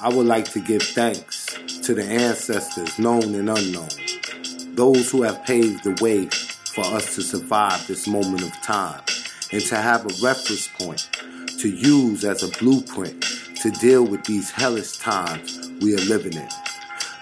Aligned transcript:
I 0.00 0.08
would 0.08 0.26
like 0.26 0.50
to 0.50 0.60
give 0.60 0.82
thanks 0.82 1.46
to 1.84 1.94
the 1.94 2.02
ancestors, 2.02 2.98
known 2.98 3.32
and 3.36 3.48
unknown, 3.48 3.88
those 4.74 5.08
who 5.12 5.22
have 5.22 5.44
paved 5.44 5.84
the 5.84 5.96
way 6.02 6.26
for 6.26 6.84
us 6.96 7.14
to 7.14 7.22
survive 7.22 7.86
this 7.86 8.08
moment 8.08 8.42
of 8.42 8.50
time 8.60 9.00
and 9.52 9.62
to 9.62 9.76
have 9.76 10.04
a 10.04 10.14
reference 10.20 10.66
point 10.80 11.08
to 11.60 11.68
use 11.68 12.24
as 12.24 12.42
a 12.42 12.48
blueprint 12.58 13.22
to 13.62 13.70
deal 13.70 14.04
with 14.04 14.24
these 14.24 14.50
hellish 14.50 14.98
times 14.98 15.70
we 15.80 15.94
are 15.94 16.04
living 16.06 16.34
in. 16.34 16.48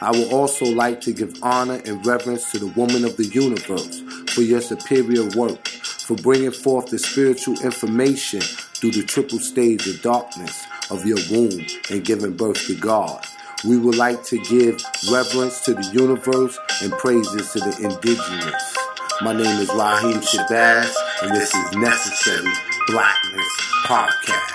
I 0.01 0.11
would 0.11 0.33
also 0.33 0.65
like 0.65 1.03
to 1.03 1.13
give 1.13 1.35
honor 1.43 1.79
and 1.85 2.05
reverence 2.07 2.51
to 2.53 2.59
the 2.59 2.69
woman 2.69 3.05
of 3.05 3.19
the 3.19 3.27
universe 3.27 4.01
for 4.33 4.41
your 4.41 4.63
superior 4.63 5.29
work, 5.37 5.69
for 5.69 6.17
bringing 6.17 6.51
forth 6.51 6.87
the 6.87 6.99
spiritual 6.99 7.61
information 7.61 8.41
through 8.83 8.91
the 8.91 9.03
triple 9.05 9.39
stage 9.39 9.87
of 9.87 10.03
darkness 10.03 10.67
of 10.91 11.07
your 11.07 11.19
womb 11.31 11.65
and 11.89 12.05
giving 12.05 12.33
birth 12.33 12.67
to 12.67 12.75
God. 12.75 13.25
We 13.65 13.79
would 13.79 13.95
like 13.95 14.25
to 14.25 14.39
give 14.39 14.83
reverence 15.09 15.61
to 15.67 15.75
the 15.75 15.89
universe 15.93 16.59
and 16.83 16.91
praises 16.95 17.53
to 17.53 17.61
the 17.61 17.79
indigenous. 17.79 18.77
My 19.23 19.35
name 19.35 19.61
is 19.61 19.69
Raheem 19.69 20.19
Shabazz, 20.19 20.93
and 21.23 21.31
this 21.31 21.55
is 21.55 21.73
Necessary 21.77 22.53
Blackness 22.89 23.47
Podcast. 23.87 24.51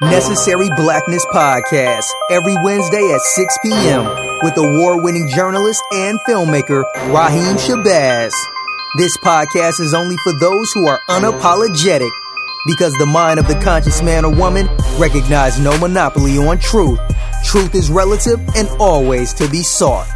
Necessary 0.00 0.70
Blackness 0.76 1.26
Podcast 1.26 2.06
every 2.30 2.56
Wednesday 2.64 3.12
at 3.12 3.20
6 3.20 3.58
p.m. 3.62 4.04
with 4.42 4.56
award 4.56 5.04
winning 5.04 5.28
journalist 5.28 5.82
and 5.92 6.18
filmmaker 6.26 6.82
Raheem 7.12 7.56
Shabazz. 7.56 8.32
This 8.94 9.16
podcast 9.16 9.80
is 9.80 9.94
only 9.94 10.18
for 10.18 10.34
those 10.34 10.70
who 10.72 10.86
are 10.86 11.00
unapologetic 11.08 12.10
because 12.66 12.92
the 12.98 13.06
mind 13.06 13.40
of 13.40 13.48
the 13.48 13.58
conscious 13.64 14.02
man 14.02 14.26
or 14.26 14.34
woman 14.34 14.68
recognize 14.98 15.58
no 15.58 15.76
monopoly 15.78 16.36
on 16.36 16.58
truth. 16.58 17.00
Truth 17.42 17.74
is 17.74 17.90
relative 17.90 18.38
and 18.54 18.68
always 18.78 19.32
to 19.32 19.48
be 19.48 19.62
sought. 19.62 20.06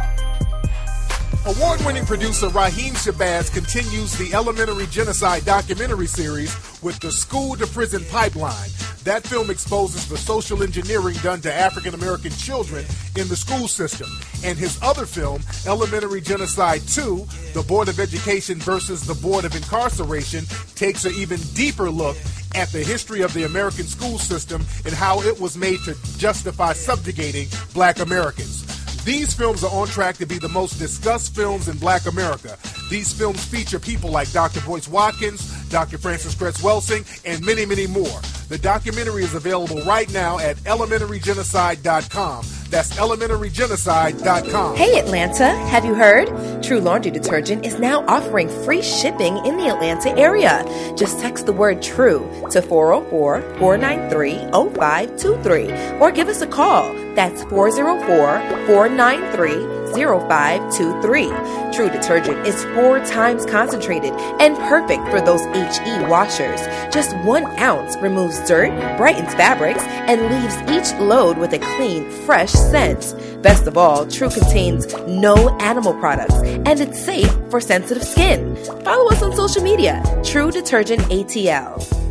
Award 1.47 1.83
winning 1.85 2.05
producer 2.05 2.49
Raheem 2.49 2.93
Shabazz 2.93 3.51
continues 3.51 4.15
the 4.15 4.31
Elementary 4.35 4.85
Genocide 4.85 5.43
documentary 5.43 6.05
series 6.05 6.55
with 6.83 6.99
the 6.99 7.11
School 7.11 7.55
to 7.55 7.65
Prison 7.65 8.03
Pipeline. 8.11 8.69
That 9.07 9.25
film 9.25 9.49
exposes 9.49 10.05
the 10.09 10.17
social 10.17 10.61
engineering 10.61 11.15
done 11.23 11.39
to 11.39 11.53
African 11.53 11.93
American 11.93 12.31
children 12.31 12.83
in 13.15 13.29
the 13.29 13.37
school 13.37 13.69
system. 13.69 14.09
And 14.43 14.57
his 14.57 14.77
other 14.83 15.05
film, 15.05 15.41
Elementary 15.65 16.19
Genocide 16.19 16.81
2, 16.81 17.25
The 17.53 17.63
Board 17.65 17.87
of 17.87 18.01
Education 18.01 18.59
versus 18.59 19.07
the 19.07 19.13
Board 19.13 19.45
of 19.45 19.55
Incarceration, 19.55 20.43
takes 20.75 21.05
an 21.05 21.13
even 21.13 21.39
deeper 21.53 21.89
look 21.89 22.17
at 22.53 22.67
the 22.73 22.79
history 22.79 23.21
of 23.21 23.33
the 23.33 23.45
American 23.45 23.85
school 23.85 24.19
system 24.19 24.61
and 24.83 24.93
how 24.93 25.21
it 25.21 25.39
was 25.39 25.55
made 25.55 25.79
to 25.85 25.95
justify 26.17 26.73
subjugating 26.73 27.47
black 27.73 27.99
Americans. 27.99 28.65
These 29.05 29.33
films 29.33 29.63
are 29.63 29.71
on 29.71 29.87
track 29.87 30.17
to 30.17 30.25
be 30.25 30.37
the 30.37 30.49
most 30.49 30.79
discussed 30.79 31.33
films 31.33 31.69
in 31.69 31.77
black 31.77 32.07
America. 32.07 32.57
These 32.89 33.13
films 33.13 33.45
feature 33.45 33.79
people 33.79 34.11
like 34.11 34.29
Dr. 34.33 34.59
Boyce 34.65 34.89
Watkins, 34.89 35.47
Dr. 35.69 35.97
Frances 35.97 36.35
Cress 36.35 36.61
Welsing, 36.61 37.05
and 37.23 37.45
many, 37.45 37.65
many 37.65 37.87
more. 37.87 38.19
The 38.49 38.57
documentary 38.57 39.23
is 39.23 39.35
available 39.35 39.81
right 39.83 40.11
now 40.13 40.39
at 40.39 40.55
elementarygenocide.com. 40.57 42.56
That's 42.69 42.93
elementarygenocide.com. 42.97 44.75
Hey 44.75 44.99
Atlanta, 44.99 45.47
have 45.47 45.85
you 45.85 45.93
heard? 45.93 46.27
True 46.61 46.79
Laundry 46.81 47.11
Detergent 47.11 47.65
is 47.65 47.79
now 47.79 48.05
offering 48.07 48.49
free 48.65 48.81
shipping 48.81 49.37
in 49.45 49.57
the 49.57 49.67
Atlanta 49.69 50.09
area. 50.17 50.65
Just 50.97 51.19
text 51.19 51.45
the 51.45 51.53
word 51.53 51.81
TRUE 51.81 52.47
to 52.51 52.61
404 52.61 53.41
493 53.57 54.51
0523 54.51 55.99
or 55.99 56.11
give 56.11 56.27
us 56.27 56.41
a 56.41 56.47
call. 56.47 56.93
That's 57.15 57.43
404 57.45 58.67
493 58.67 59.77
0523. 59.93 61.73
True 61.73 61.89
detergent 61.89 62.45
is 62.45 62.63
four 62.75 62.99
times 63.05 63.45
concentrated 63.45 64.11
and 64.39 64.57
perfect 64.69 65.07
for 65.09 65.21
those 65.21 65.43
HE 65.45 66.05
washers. 66.07 66.59
Just 66.93 67.15
one 67.19 67.45
ounce 67.59 67.95
removes 67.97 68.45
dirt, 68.47 68.69
brightens 68.97 69.33
fabrics, 69.33 69.83
and 69.83 70.21
leaves 70.21 70.57
each 70.69 70.99
load 70.99 71.37
with 71.37 71.53
a 71.53 71.59
clean, 71.59 72.09
fresh 72.25 72.53
scent. 72.57 73.15
Best 73.41 73.67
of 73.67 73.77
all, 73.77 74.05
True 74.07 74.29
contains 74.29 74.93
no 75.07 75.35
animal 75.59 75.93
products 75.93 76.35
and 76.35 76.79
it's 76.79 76.99
safe 76.99 77.31
for 77.49 77.61
sensitive 77.61 78.03
skin. 78.03 78.55
Follow 78.83 79.09
us 79.11 79.21
on 79.21 79.35
social 79.35 79.63
media, 79.63 80.03
True 80.23 80.51
Detergent 80.51 81.01
ATL. 81.03 82.07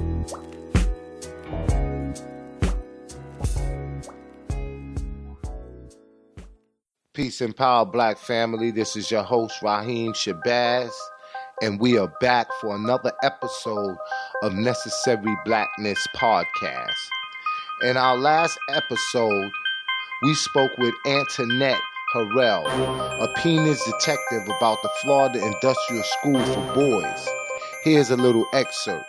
Peace 7.17 7.41
and 7.41 7.57
power, 7.57 7.87
black 7.87 8.19
family. 8.19 8.71
This 8.71 8.95
is 8.95 9.11
your 9.11 9.23
host, 9.23 9.63
Raheem 9.63 10.13
Shabazz, 10.13 10.93
and 11.63 11.81
we 11.81 11.97
are 11.97 12.13
back 12.21 12.47
for 12.61 12.77
another 12.77 13.11
episode 13.23 13.97
of 14.43 14.53
Necessary 14.53 15.35
Blackness 15.47 16.07
Podcast. 16.15 16.93
In 17.85 17.97
our 17.97 18.19
last 18.19 18.59
episode, 18.69 19.51
we 20.23 20.35
spoke 20.35 20.71
with 20.79 20.95
Antoinette 21.07 21.81
Harrell, 22.15 22.65
a 22.67 23.29
peonage 23.37 23.79
detective 23.85 24.45
about 24.45 24.79
the 24.83 24.89
Florida 25.03 25.45
Industrial 25.45 26.03
School 26.03 26.43
for 26.45 26.75
Boys. 26.75 27.29
Here's 27.85 28.11
a 28.11 28.17
little 28.17 28.47
excerpt. 28.55 29.05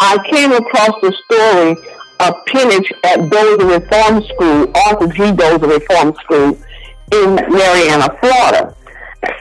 I 0.00 0.18
came 0.30 0.52
across 0.52 1.00
the 1.00 1.12
story 1.24 1.76
a 2.20 2.32
peonage 2.46 2.92
at 3.02 3.28
Dozier 3.28 3.66
Reform 3.66 4.22
School, 4.22 4.72
Arthur 4.86 5.08
G. 5.08 5.32
Dozier 5.32 5.66
Reform 5.66 6.14
School 6.22 6.58
in 7.12 7.34
Marianna, 7.34 8.16
Florida. 8.20 8.74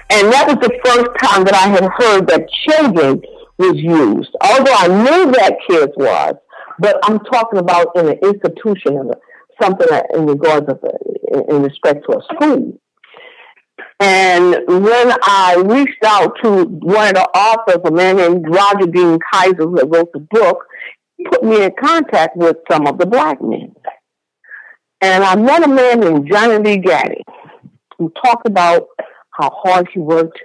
And 0.09 0.31
that 0.31 0.47
was 0.47 0.57
the 0.59 0.79
first 0.83 1.09
time 1.21 1.43
that 1.43 1.53
I 1.53 1.67
had 1.67 1.83
heard 1.83 2.27
that 2.27 2.49
children 2.67 3.21
was 3.57 3.75
used. 3.77 4.35
Although 4.41 4.73
I 4.73 4.87
knew 4.87 5.31
that 5.33 5.55
kids 5.67 5.93
was, 5.97 6.35
but 6.79 6.99
I'm 7.03 7.19
talking 7.19 7.59
about 7.59 7.95
in 7.95 8.07
an 8.07 8.19
institution, 8.23 8.97
in 8.97 9.11
something 9.61 9.87
in 10.13 10.25
regards 10.25 10.67
of 10.69 10.79
in 11.49 11.63
respect 11.63 12.05
to 12.09 12.17
a 12.17 12.23
school. 12.33 12.79
And 13.99 14.55
when 14.67 15.13
I 15.23 15.63
reached 15.65 16.03
out 16.03 16.33
to 16.43 16.65
one 16.65 17.07
of 17.07 17.13
the 17.15 17.29
authors, 17.35 17.81
a 17.85 17.91
man 17.91 18.17
named 18.17 18.45
Roger 18.47 18.87
Dean 18.87 19.19
Kiser, 19.31 19.63
who 19.63 19.87
wrote 19.87 20.11
the 20.13 20.19
book, 20.19 20.65
he 21.17 21.25
put 21.25 21.43
me 21.43 21.63
in 21.63 21.71
contact 21.79 22.35
with 22.35 22.57
some 22.69 22.87
of 22.87 22.97
the 22.97 23.05
black 23.05 23.41
men. 23.41 23.73
And 25.01 25.23
I 25.23 25.35
met 25.35 25.63
a 25.63 25.67
man 25.67 25.99
named 25.99 26.29
Johnny 26.31 26.57
Lee 26.57 26.77
Gaddy 26.77 27.23
who 27.97 28.11
talked 28.23 28.47
about 28.47 28.87
how 29.31 29.49
hard 29.63 29.87
he 29.93 29.99
worked, 29.99 30.39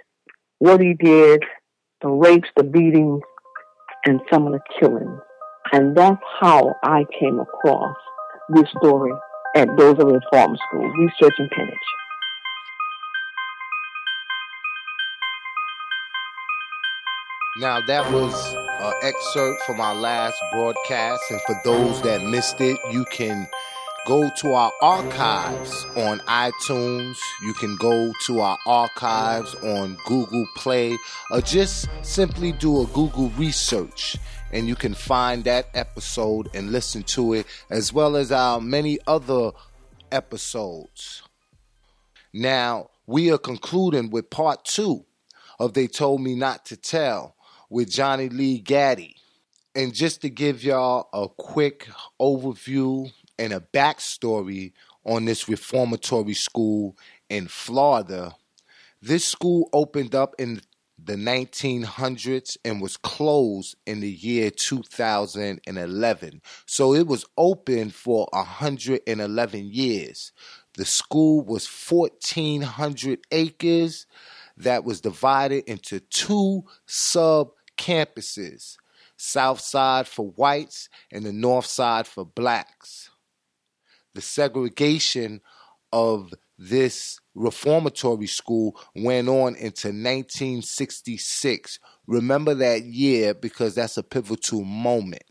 what 0.59 0.81
he 0.81 0.95
did, 0.95 1.43
the 2.03 2.09
rapes, 2.09 2.49
the 2.57 2.65
beatings, 2.65 3.23
and 4.05 4.21
some 4.31 4.47
of 4.47 4.53
the 4.53 4.61
killings. 4.79 5.21
And 5.73 5.97
that's 5.97 6.23
how 6.41 6.77
I 6.83 7.05
came 7.21 7.39
across 7.39 7.97
this 8.49 8.69
story 8.79 9.13
at 9.55 9.69
Dozier 9.77 10.07
Reform 10.07 10.57
School, 10.69 10.89
researching 10.99 11.49
peonage. 11.55 11.77
Now, 17.61 17.81
that 17.87 18.13
was 18.13 18.55
an 18.81 18.93
excerpt 19.03 19.63
from 19.67 19.81
our 19.81 19.95
last 19.95 20.37
broadcast, 20.53 21.23
and 21.31 21.41
for 21.43 21.57
those 21.65 22.01
that 22.03 22.23
missed 22.23 22.61
it, 22.61 22.79
you 22.93 23.05
can 23.07 23.49
go 24.07 24.31
to 24.39 24.53
our 24.53 24.73
archives 24.81 25.85
on 25.97 26.21
iTunes. 26.21 27.19
You 27.43 27.53
can 27.55 27.77
go 27.77 28.13
to 28.27 28.41
our 28.41 28.59
archives 28.65 29.55
on 29.57 29.99
Google 30.07 30.47
Play, 30.57 30.97
or 31.33 31.41
just 31.41 31.89
simply 32.03 32.53
do 32.53 32.83
a 32.83 32.87
Google 32.87 33.31
research, 33.31 34.17
and 34.53 34.69
you 34.69 34.75
can 34.75 34.95
find 34.95 35.45
that 35.45 35.69
episode 35.75 36.49
and 36.55 36.73
listen 36.73 37.03
to 37.05 37.35
it, 37.35 37.47
as 37.71 37.93
well 37.93 38.17
as 38.17 38.33
our 38.33 38.61
many 38.61 38.99
other 39.07 39.53
episodes. 40.11 41.23
Now, 42.33 42.91
we 43.07 43.31
are 43.33 43.39
concluding 43.39 44.11
with 44.11 44.31
part 44.31 44.65
two 44.65 45.05
of 45.59 45.75
They 45.75 45.87
Told 45.87 46.21
Me 46.21 46.35
Not 46.35 46.67
to 46.67 46.77
Tell 46.77 47.35
with 47.71 47.91
Johnny 47.91 48.29
Lee 48.29 48.59
Gaddy. 48.59 49.17
And 49.75 49.95
just 49.95 50.23
to 50.23 50.31
give 50.31 50.63
y'all 50.63 51.09
a 51.13 51.29
quick 51.29 51.89
overview 52.21 53.13
and 53.39 53.53
a 53.53 53.61
backstory 53.61 54.73
on 55.05 55.25
this 55.25 55.49
reformatory 55.49 56.35
school 56.35 56.97
in 57.29 57.49
Florida, 57.49 58.35
this 59.01 59.25
school 59.25 59.69
opened 59.73 60.15
up 60.15 60.35
in 60.39 60.61
the 61.09 61.17
1900s 61.17 62.59
and 62.67 62.83
was 62.83 62.99
closed 62.99 63.75
in 63.87 64.01
the 64.01 64.11
year 64.11 64.51
2011. 64.51 66.43
So 66.67 66.93
it 66.93 67.07
was 67.07 67.25
open 67.39 67.89
for 67.89 68.29
111 68.33 69.71
years. 69.73 70.33
The 70.75 70.85
school 70.85 71.41
was 71.41 71.67
1,400 71.67 73.21
acres 73.33 74.07
that 74.59 74.85
was 74.85 75.01
divided 75.01 75.65
into 75.65 76.01
two 76.01 76.65
sub 76.85 77.53
campuses. 77.79 78.77
south 79.17 79.61
side 79.61 80.07
for 80.07 80.27
whites 80.33 80.91
and 81.11 81.25
the 81.25 81.33
north 81.33 81.67
side 81.67 82.07
for 82.07 82.27
blacks. 82.27 83.09
The 84.15 84.21
segregation 84.21 85.41
of 85.91 86.35
this 86.59 87.21
reformatory 87.35 88.27
school 88.27 88.79
went 88.97 89.29
on 89.29 89.55
into 89.55 89.89
1966. 89.89 91.79
Remember 92.07 92.55
that 92.55 92.83
year 92.83 93.33
because 93.33 93.77
that's 93.77 93.97
a 93.97 94.03
pivotal 94.03 94.65
moment. 94.65 95.23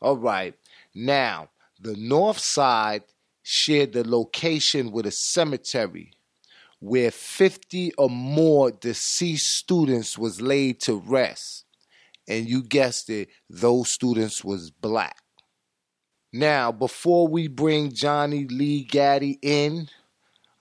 All 0.00 0.16
right. 0.16 0.54
Now, 0.94 1.50
the 1.80 1.96
north 1.96 2.38
side 2.38 3.02
shared 3.42 3.92
the 3.92 4.08
location 4.08 4.92
with 4.92 5.06
a 5.06 5.10
cemetery 5.10 6.12
where 6.80 7.10
50 7.10 7.94
or 7.98 8.08
more 8.08 8.70
deceased 8.70 9.50
students 9.50 10.16
was 10.16 10.40
laid 10.40 10.80
to 10.82 10.94
rest. 10.94 11.64
And 12.28 12.48
you 12.48 12.62
guessed 12.62 13.10
it, 13.10 13.30
those 13.50 13.90
students 13.90 14.44
was 14.44 14.70
black. 14.70 15.16
Now, 16.32 16.70
before 16.70 17.26
we 17.26 17.48
bring 17.48 17.90
Johnny 17.90 18.46
Lee 18.46 18.84
Gaddy 18.84 19.38
in, 19.40 19.88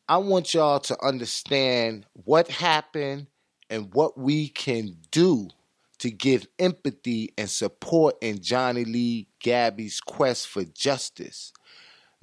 I 0.10 0.18
want 0.18 0.54
y'all 0.54 0.80
to 0.82 1.06
understand 1.06 2.06
what 2.14 2.48
happened 2.48 3.28
and 3.70 3.94
what 3.94 4.18
we 4.18 4.48
can 4.48 4.96
do 5.12 5.50
to 6.00 6.10
give 6.10 6.48
empathy 6.60 7.34
and 7.38 7.50
support 7.50 8.16
in 8.22 8.42
Johnny 8.42 8.86
Lee 8.86 9.28
Gaddy's 9.42 10.00
quest 10.00 10.48
for 10.48 10.64
justice. 10.64 11.52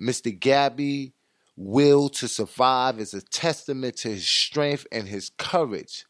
Mr. 0.00 0.38
Gabby 0.38 1.12
will 1.56 2.08
to 2.08 2.26
survive 2.26 2.98
is 2.98 3.12
a 3.12 3.20
testament 3.20 3.98
to 3.98 4.08
his 4.08 4.26
strength 4.26 4.86
and 4.90 5.06
his 5.06 5.30
courage. 5.36 6.06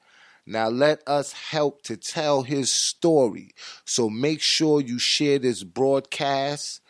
Now 0.46 0.68
let 0.68 1.02
us 1.08 1.32
help 1.32 1.82
to 1.82 1.96
tell 1.96 2.42
his 2.42 2.70
story. 2.70 3.50
So 3.84 4.08
make 4.08 4.40
sure 4.40 4.80
you 4.80 5.00
share 5.00 5.40
this 5.40 5.64
broadcast 5.64 6.82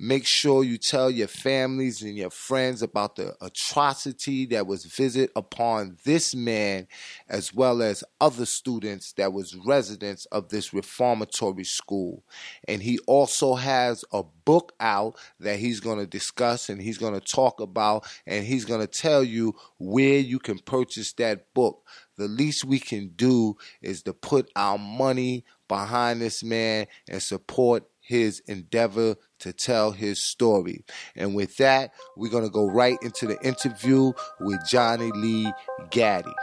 Make 0.00 0.26
sure 0.26 0.62
you 0.62 0.78
tell 0.78 1.10
your 1.10 1.26
families 1.26 2.02
and 2.02 2.16
your 2.16 2.30
friends 2.30 2.82
about 2.82 3.16
the 3.16 3.34
atrocity 3.40 4.46
that 4.46 4.64
was 4.64 4.84
visited 4.84 5.30
upon 5.34 5.96
this 6.04 6.36
man 6.36 6.86
as 7.28 7.52
well 7.52 7.82
as 7.82 8.04
other 8.20 8.46
students 8.46 9.12
that 9.14 9.32
was 9.32 9.56
residents 9.66 10.24
of 10.26 10.50
this 10.50 10.72
reformatory 10.72 11.64
school. 11.64 12.22
And 12.68 12.80
he 12.80 13.00
also 13.08 13.56
has 13.56 14.04
a 14.12 14.22
book 14.22 14.72
out 14.78 15.16
that 15.40 15.58
he's 15.58 15.80
going 15.80 15.98
to 15.98 16.06
discuss 16.06 16.68
and 16.68 16.80
he's 16.80 16.98
going 16.98 17.14
to 17.14 17.20
talk 17.20 17.58
about 17.58 18.06
and 18.24 18.46
he's 18.46 18.64
going 18.64 18.80
to 18.80 18.86
tell 18.86 19.24
you 19.24 19.56
where 19.78 20.20
you 20.20 20.38
can 20.38 20.60
purchase 20.60 21.12
that 21.14 21.52
book. 21.54 21.82
The 22.16 22.28
least 22.28 22.64
we 22.64 22.78
can 22.78 23.08
do 23.16 23.56
is 23.82 24.02
to 24.04 24.12
put 24.12 24.48
our 24.54 24.78
money 24.78 25.44
behind 25.66 26.20
this 26.20 26.44
man 26.44 26.86
and 27.08 27.20
support 27.20 27.82
his 28.00 28.40
endeavor 28.46 29.16
to 29.40 29.52
tell 29.52 29.92
his 29.92 30.22
story. 30.22 30.84
And 31.16 31.34
with 31.34 31.56
that, 31.58 31.92
we're 32.16 32.30
going 32.30 32.44
to 32.44 32.50
go 32.50 32.66
right 32.66 32.98
into 33.02 33.26
the 33.26 33.40
interview 33.42 34.12
with 34.40 34.60
Johnny 34.66 35.10
Lee 35.12 35.52
Gaddy. 35.90 36.34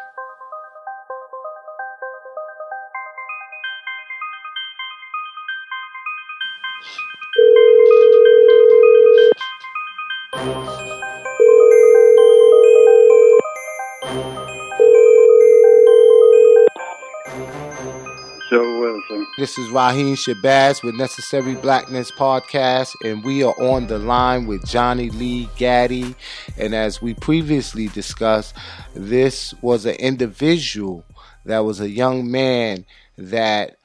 This 19.37 19.59
is 19.59 19.69
Raheem 19.69 20.15
Shabazz 20.15 20.81
with 20.81 20.95
Necessary 20.95 21.53
Blackness 21.53 22.09
Podcast, 22.09 22.95
and 23.03 23.23
we 23.23 23.43
are 23.43 23.53
on 23.61 23.85
the 23.85 23.99
line 23.99 24.47
with 24.47 24.65
Johnny 24.65 25.11
Lee 25.11 25.47
Gaddy. 25.57 26.15
And 26.57 26.73
as 26.73 27.03
we 27.03 27.13
previously 27.13 27.87
discussed, 27.87 28.55
this 28.95 29.53
was 29.61 29.85
an 29.85 29.95
individual 29.95 31.05
that 31.45 31.59
was 31.59 31.79
a 31.79 31.89
young 31.89 32.31
man 32.31 32.85
that 33.15 33.77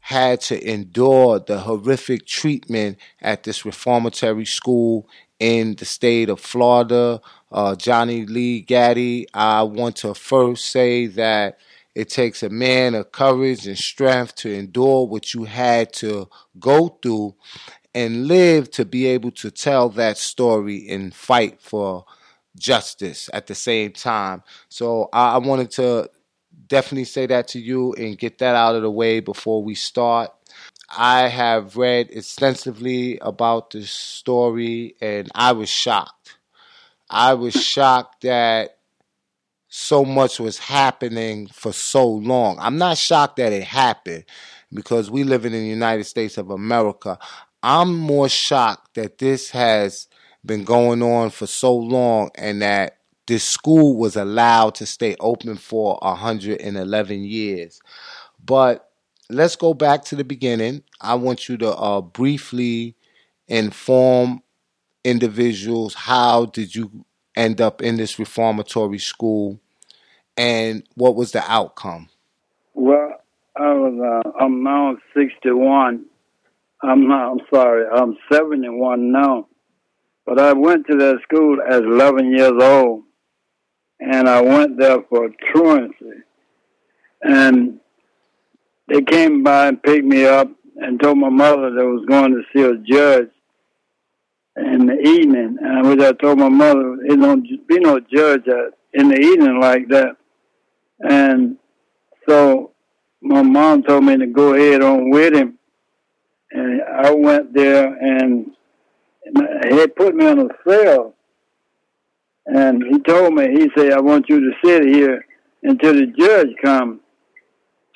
had 0.00 0.40
to 0.42 0.68
endure 0.68 1.38
the 1.38 1.60
horrific 1.60 2.26
treatment 2.26 2.98
at 3.22 3.44
this 3.44 3.64
reformatory 3.64 4.44
school 4.44 5.08
in 5.38 5.76
the 5.76 5.84
state 5.84 6.28
of 6.28 6.40
Florida. 6.40 7.20
Uh, 7.52 7.76
Johnny 7.76 8.26
Lee 8.26 8.60
Gaddy, 8.60 9.28
I 9.32 9.62
want 9.62 9.96
to 9.96 10.14
first 10.14 10.66
say 10.66 11.06
that 11.06 11.58
it 11.94 12.08
takes 12.08 12.42
a 12.42 12.48
man 12.48 12.94
of 12.94 13.12
courage 13.12 13.66
and 13.66 13.78
strength 13.78 14.34
to 14.36 14.52
endure 14.52 15.06
what 15.06 15.32
you 15.32 15.44
had 15.44 15.92
to 15.94 16.28
go 16.58 16.88
through 17.02 17.34
and 17.94 18.26
live 18.26 18.70
to 18.72 18.84
be 18.84 19.06
able 19.06 19.30
to 19.30 19.50
tell 19.50 19.88
that 19.90 20.18
story 20.18 20.88
and 20.88 21.14
fight 21.14 21.60
for 21.60 22.04
justice 22.56 23.30
at 23.32 23.46
the 23.46 23.54
same 23.54 23.92
time. 23.92 24.42
So 24.68 25.08
I, 25.12 25.38
wanted 25.38 25.70
to 25.72 26.10
definitely 26.66 27.04
say 27.04 27.26
that 27.26 27.48
to 27.48 27.60
you 27.60 27.92
and 27.94 28.18
get 28.18 28.38
that 28.38 28.56
out 28.56 28.74
of 28.74 28.82
the 28.82 28.90
way 28.90 29.20
before 29.20 29.62
we 29.62 29.74
start. 29.74 30.32
I 30.96 31.28
have 31.28 31.76
read 31.76 32.10
extensively 32.10 33.18
about 33.20 33.70
this 33.70 33.90
story 33.90 34.96
and 35.00 35.30
I 35.34 35.52
was 35.52 35.68
shocked. 35.68 36.38
I 37.08 37.34
was 37.34 37.54
shocked 37.54 38.22
that 38.22 38.78
so 39.76 40.04
much 40.04 40.38
was 40.38 40.56
happening 40.56 41.48
for 41.48 41.72
so 41.72 42.08
long. 42.08 42.56
I'm 42.60 42.78
not 42.78 42.96
shocked 42.96 43.38
that 43.38 43.52
it 43.52 43.64
happened 43.64 44.24
because 44.72 45.10
we 45.10 45.24
live 45.24 45.44
in 45.44 45.50
the 45.50 45.58
United 45.58 46.04
States 46.04 46.38
of 46.38 46.50
America. 46.50 47.18
I'm 47.60 47.92
more 47.92 48.28
shocked 48.28 48.94
that 48.94 49.18
this 49.18 49.50
has 49.50 50.06
been 50.46 50.62
going 50.62 51.02
on 51.02 51.30
for 51.30 51.48
so 51.48 51.74
long 51.74 52.30
and 52.36 52.62
that 52.62 52.98
this 53.26 53.42
school 53.42 53.96
was 53.96 54.14
allowed 54.14 54.76
to 54.76 54.86
stay 54.86 55.16
open 55.18 55.56
for 55.56 55.98
111 56.02 57.24
years. 57.24 57.80
But 58.44 58.88
let's 59.28 59.56
go 59.56 59.74
back 59.74 60.04
to 60.04 60.14
the 60.14 60.22
beginning. 60.22 60.84
I 61.00 61.16
want 61.16 61.48
you 61.48 61.56
to 61.56 61.74
uh, 61.74 62.00
briefly 62.00 62.94
inform 63.48 64.40
individuals 65.02 65.94
how 65.94 66.46
did 66.46 66.76
you 66.76 67.04
end 67.36 67.60
up 67.60 67.82
in 67.82 67.96
this 67.96 68.20
reformatory 68.20 68.98
school 68.98 69.60
and 70.36 70.82
what 70.94 71.14
was 71.14 71.32
the 71.32 71.42
outcome? 71.50 72.08
Well, 72.74 73.20
I 73.56 73.72
was. 73.72 74.22
Uh, 74.26 74.30
I'm 74.40 74.62
now 74.62 74.96
61. 75.16 76.04
I'm 76.82 77.08
not. 77.08 77.32
I'm 77.32 77.40
sorry. 77.52 77.86
I'm 77.86 78.16
71 78.32 79.12
now. 79.12 79.46
But 80.26 80.40
I 80.40 80.52
went 80.52 80.86
to 80.86 80.96
that 80.96 81.20
school 81.22 81.58
as 81.66 81.80
11 81.80 82.32
years 82.32 82.52
old, 82.60 83.04
and 84.00 84.28
I 84.28 84.40
went 84.40 84.78
there 84.78 85.02
for 85.08 85.28
truancy. 85.52 86.22
And 87.22 87.80
they 88.88 89.02
came 89.02 89.42
by 89.42 89.68
and 89.68 89.82
picked 89.82 90.04
me 90.04 90.24
up 90.26 90.48
and 90.76 91.00
told 91.00 91.18
my 91.18 91.28
mother 91.28 91.74
they 91.74 91.84
was 91.84 92.04
going 92.06 92.32
to 92.32 92.42
see 92.52 92.62
a 92.62 92.76
judge 92.76 93.30
in 94.56 94.86
the 94.86 94.98
evening. 94.98 95.58
And 95.60 95.88
which 95.88 96.00
I 96.00 96.12
told 96.12 96.38
my 96.38 96.48
mother, 96.48 96.96
it 97.04 97.16
don't 97.16 97.42
be 97.66 97.78
no 97.78 98.00
judge 98.00 98.46
in 98.92 99.08
the 99.08 99.18
evening 99.18 99.60
like 99.60 99.88
that. 99.88 100.16
And 101.04 101.58
so 102.26 102.72
my 103.20 103.42
mom 103.42 103.82
told 103.82 104.04
me 104.04 104.16
to 104.16 104.26
go 104.26 104.54
ahead 104.54 104.82
on 104.82 105.10
with 105.10 105.34
him. 105.34 105.58
And 106.50 106.82
I 106.82 107.10
went 107.10 107.52
there 107.52 107.86
and 107.86 108.50
he 109.70 109.86
put 109.88 110.14
me 110.14 110.26
in 110.26 110.38
a 110.40 110.48
cell. 110.66 111.14
And 112.46 112.82
he 112.90 112.98
told 113.00 113.34
me, 113.34 113.48
he 113.50 113.70
said, 113.76 113.92
I 113.92 114.00
want 114.00 114.28
you 114.28 114.40
to 114.40 114.52
sit 114.64 114.84
here 114.84 115.24
until 115.62 115.94
the 115.94 116.06
judge 116.18 116.48
comes. 116.62 117.00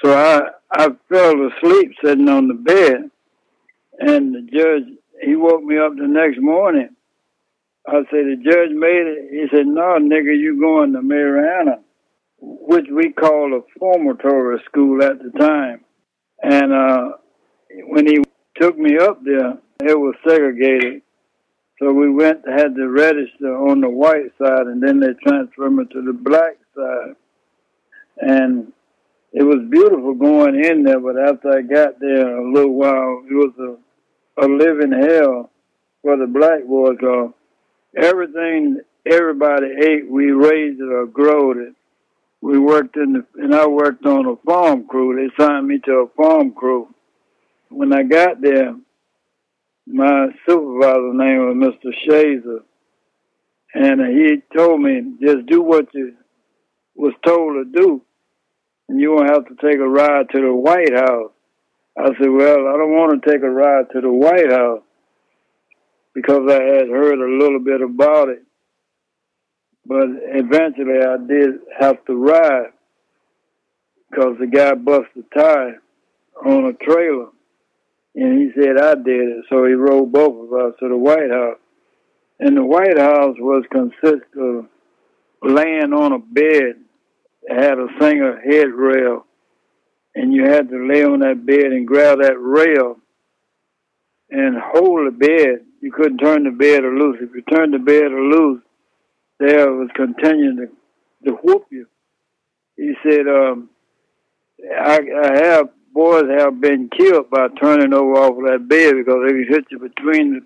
So 0.03 0.12
I, 0.12 0.49
I 0.73 0.88
fell 1.09 1.35
asleep 1.49 1.93
sitting 2.03 2.29
on 2.29 2.49
the 2.49 2.55
bed. 2.55 3.11
And 4.00 4.35
the 4.35 4.43
judge, 4.43 4.85
he 5.23 5.37
woke 5.37 5.62
me 5.62 5.79
up 5.79 5.93
the 5.97 6.07
next 6.07 6.41
morning. 6.41 6.91
I 7.87 8.03
said, 8.11 8.27
the 8.27 8.37
judge 8.37 8.71
made 8.71 9.07
it. 9.07 9.29
He 9.31 9.57
said, 9.57 9.67
no, 9.67 9.99
nigga, 9.99 10.37
you 10.38 10.61
going 10.61 10.93
to 10.93 11.03
Marianna 11.03 11.81
which 12.40 12.87
we 12.92 13.12
called 13.12 13.52
a 13.52 13.78
formatory 13.78 14.62
school 14.64 15.02
at 15.02 15.18
the 15.18 15.30
time. 15.38 15.85
And 16.42 16.73
uh, 16.73 17.12
when 17.87 18.07
he 18.07 18.23
took 18.61 18.78
me 18.78 18.97
up 18.99 19.21
there, 19.25 19.59
it 19.80 19.99
was 19.99 20.14
segregated. 20.26 21.02
So 21.80 21.92
we 21.92 22.11
went, 22.11 22.40
had 22.49 22.75
to 22.75 22.88
register 22.88 23.57
on 23.57 23.80
the 23.80 23.88
white 23.88 24.33
side, 24.40 24.66
and 24.66 24.83
then 24.83 25.00
they 25.00 25.14
transferred 25.23 25.71
me 25.71 25.85
to 25.92 26.02
the 26.02 26.12
black 26.12 26.59
side. 26.75 27.14
And 28.18 28.73
it 29.33 29.45
was 29.45 29.68
beautiful 29.71 30.14
going 30.14 30.64
in 30.64 30.83
there, 30.83 30.99
but 30.99 31.18
after 31.18 31.57
I 31.57 31.62
got 31.62 32.00
there 32.00 32.38
a 32.38 32.52
little 32.52 32.75
while, 32.75 33.23
it 33.30 33.35
was 33.35 33.52
a, 34.38 34.45
a 34.45 34.47
living 34.49 34.92
hell 34.92 35.50
for 36.02 36.16
the 36.16 36.26
black 36.26 36.66
boys. 36.66 36.99
Cause 37.00 37.33
everything 37.97 38.80
everybody 39.07 39.66
ate, 39.85 40.11
we 40.11 40.33
raised 40.33 40.80
it 40.80 40.90
or 40.90 41.07
growed 41.07 41.59
it 41.59 41.75
we 42.40 42.59
worked 42.59 42.97
in 42.97 43.12
the, 43.14 43.26
and 43.35 43.54
I 43.54 43.66
worked 43.66 44.07
on 44.07 44.26
a 44.26 44.37
farm 44.37 44.87
crew. 44.87 45.16
They 45.16 45.42
signed 45.42 45.66
me 45.66 45.78
to 45.85 45.92
a 45.92 46.09
farm 46.16 46.52
crew. 46.52 46.88
when 47.68 47.92
I 47.92 48.02
got 48.04 48.40
there, 48.40 48.75
my 49.87 50.28
supervisor's 50.47 51.14
name 51.14 51.38
was 51.47 51.75
Mr. 51.85 51.92
Shazer, 52.07 52.61
and 53.75 54.00
he 54.16 54.42
told 54.57 54.80
me 54.80 55.14
just 55.21 55.47
do 55.47 55.62
what 55.62 55.92
you 55.95 56.14
was 56.95 57.14
told 57.25 57.54
to 57.54 57.80
do, 57.80 58.02
and 58.88 59.00
you 59.00 59.12
won't 59.12 59.30
have 59.30 59.47
to 59.47 59.54
take 59.54 59.78
a 59.78 59.88
ride 59.88 60.28
to 60.30 60.40
the 60.40 60.52
White 60.52 60.92
House. 60.92 61.33
I 61.97 62.07
said, 62.18 62.30
well, 62.30 62.66
I 62.68 62.76
don't 62.76 62.92
want 62.92 63.23
to 63.23 63.30
take 63.30 63.42
a 63.42 63.50
ride 63.50 63.87
to 63.92 64.00
the 64.00 64.12
White 64.12 64.50
House 64.50 64.83
because 66.14 66.42
I 66.49 66.61
had 66.62 66.88
heard 66.88 67.18
a 67.18 67.42
little 67.42 67.61
bit 67.61 67.80
about 67.80 68.28
it. 68.28 68.42
But 69.88 70.09
eventually 70.11 71.00
I 71.00 71.16
did 71.16 71.61
have 71.80 72.04
to 72.04 72.14
ride 72.14 72.73
because 74.11 74.37
the 74.38 74.47
guy 74.47 74.75
busted 74.75 75.25
a 75.33 75.38
tire 75.38 75.83
on 76.45 76.66
a 76.66 76.73
trailer. 76.75 77.28
And 78.14 78.38
he 78.38 78.50
said 78.54 78.78
I 78.78 78.95
did 78.97 79.28
it. 79.28 79.45
So 79.49 79.64
he 79.64 79.73
rode 79.73 80.12
both 80.12 80.47
of 80.47 80.52
us 80.52 80.75
to 80.80 80.88
the 80.88 80.97
White 80.97 81.30
House. 81.30 81.59
And 82.38 82.54
the 82.54 82.64
White 82.64 82.99
House 82.99 83.37
was 83.38 83.64
consist 83.73 84.28
of 84.38 84.66
laying 85.42 85.95
on 85.95 86.12
a 86.12 86.18
bed. 86.18 86.76
It 87.42 87.62
had 87.62 87.78
a 87.78 87.88
single 87.99 88.37
head 88.45 88.68
rail. 88.68 89.25
And 90.14 90.35
you 90.35 90.45
had 90.45 90.68
to 90.68 90.87
lay 90.87 91.02
on 91.02 91.21
that 91.21 91.47
bed 91.47 91.73
and 91.73 91.87
grab 91.87 92.18
that 92.21 92.38
rail 92.38 92.97
and 94.30 94.57
hold 94.59 95.07
the 95.07 95.16
bed. 95.16 95.64
You 95.80 95.92
couldn't 95.92 96.18
turn 96.18 96.45
the 96.45 96.50
bed 96.50 96.85
or 96.85 96.92
loose. 96.92 97.18
If 97.23 97.30
you 97.35 97.42
turned 97.42 97.73
the 97.73 97.78
bed 97.78 98.12
or 98.12 98.21
loose, 98.21 98.62
there 99.38 99.73
was 99.73 99.88
continuing 99.95 100.57
to, 100.57 101.28
to 101.28 101.37
whoop 101.42 101.66
you. 101.71 101.87
He 102.76 102.95
said, 103.02 103.26
um, 103.28 103.71
I, 104.80 104.99
I 105.25 105.37
have 105.45 105.68
boys 105.92 106.25
have 106.38 106.61
been 106.61 106.88
killed 106.97 107.30
by 107.30 107.49
turning 107.61 107.92
over 107.92 108.12
off 108.14 108.38
of 108.38 108.45
that 108.45 108.68
bed 108.68 108.95
because 108.97 109.16
they 109.26 109.54
hit 109.54 109.64
you 109.71 109.78
between 109.78 110.35
the, 110.35 110.40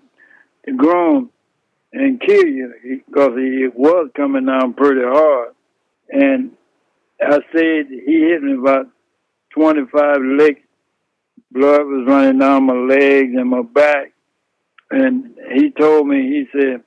the 0.65 0.73
groin 0.73 1.29
and 1.91 2.19
kill 2.19 2.45
you 2.45 2.73
because 3.07 3.37
he 3.37 3.67
was 3.75 4.09
coming 4.15 4.45
down 4.45 4.73
pretty 4.73 5.03
hard. 5.03 5.49
And 6.09 6.51
I 7.21 7.39
said 7.53 7.85
he 7.89 8.19
hit 8.19 8.41
me 8.41 8.53
about 8.57 8.87
25 9.51 10.17
licks. 10.21 10.61
Blood 11.51 11.85
was 11.85 12.07
running 12.07 12.39
down 12.39 12.65
my 12.65 12.73
legs 12.73 13.33
and 13.35 13.49
my 13.49 13.61
back. 13.61 14.11
And 14.89 15.35
he 15.53 15.69
told 15.69 16.07
me, 16.07 16.21
he 16.21 16.45
said, 16.51 16.83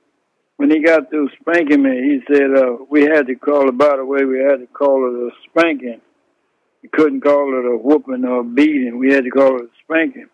when 0.57 0.71
he 0.71 0.83
got 0.83 1.09
through 1.09 1.29
spanking 1.39 1.83
me, 1.83 1.91
he 1.91 2.33
said, 2.33 2.55
uh, 2.55 2.77
we 2.89 3.03
had 3.03 3.27
to 3.27 3.35
call 3.35 3.69
it, 3.69 3.77
by 3.77 3.95
the 3.95 4.05
way, 4.05 4.25
we 4.25 4.39
had 4.39 4.59
to 4.59 4.67
call 4.67 5.05
it 5.07 5.27
a 5.27 5.49
spanking. 5.49 6.01
We 6.81 6.89
couldn't 6.89 7.21
call 7.21 7.53
it 7.57 7.73
a 7.73 7.77
whooping 7.77 8.25
or 8.25 8.41
a 8.41 8.43
beating. 8.43 8.97
We 8.97 9.13
had 9.13 9.23
to 9.23 9.29
call 9.29 9.55
it 9.57 9.65
a 9.65 9.69
spanking. 9.83 10.27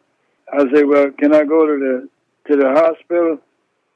I 0.52 0.60
said, 0.74 0.88
well, 0.88 1.12
can 1.18 1.34
I 1.34 1.44
go 1.44 1.66
to 1.66 1.78
the, 1.78 2.10
to 2.52 2.58
the 2.58 2.70
hospital? 2.70 3.40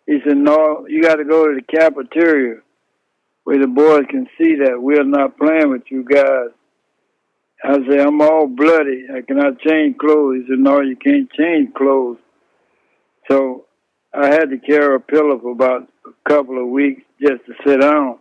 He 0.06 0.20
said, 0.26 0.38
no, 0.38 0.86
you 0.88 1.02
got 1.02 1.16
to 1.16 1.26
go 1.26 1.48
to 1.48 1.56
the 1.56 1.78
cafeteria 1.78 2.62
where 3.44 3.60
the 3.60 3.68
boys 3.68 4.06
can 4.10 4.28
see 4.38 4.56
that 4.56 4.82
we're 4.82 5.04
not 5.04 5.38
playing 5.38 5.70
with 5.70 5.84
you 5.90 6.04
guys. 6.04 6.50
I 7.64 7.74
said, 7.88 8.00
I'm 8.02 8.22
all 8.22 8.48
bloody. 8.48 9.06
I 9.14 9.22
cannot 9.22 9.60
change 9.60 9.98
clothes. 9.98 10.42
He 10.42 10.48
said, 10.50 10.60
no, 10.60 10.82
you 10.82 10.98
can't 10.98 11.32
change 11.32 11.74
clothes. 11.74 12.18
So 13.32 13.66
I 14.14 14.28
had 14.28 14.50
to 14.50 14.58
carry 14.58 14.96
a 14.96 15.00
pillow 15.00 15.40
for 15.40 15.52
about 15.52 15.88
couple 16.28 16.62
of 16.62 16.70
weeks 16.70 17.02
just 17.22 17.46
to 17.46 17.54
sit 17.66 17.82
down. 17.82 18.20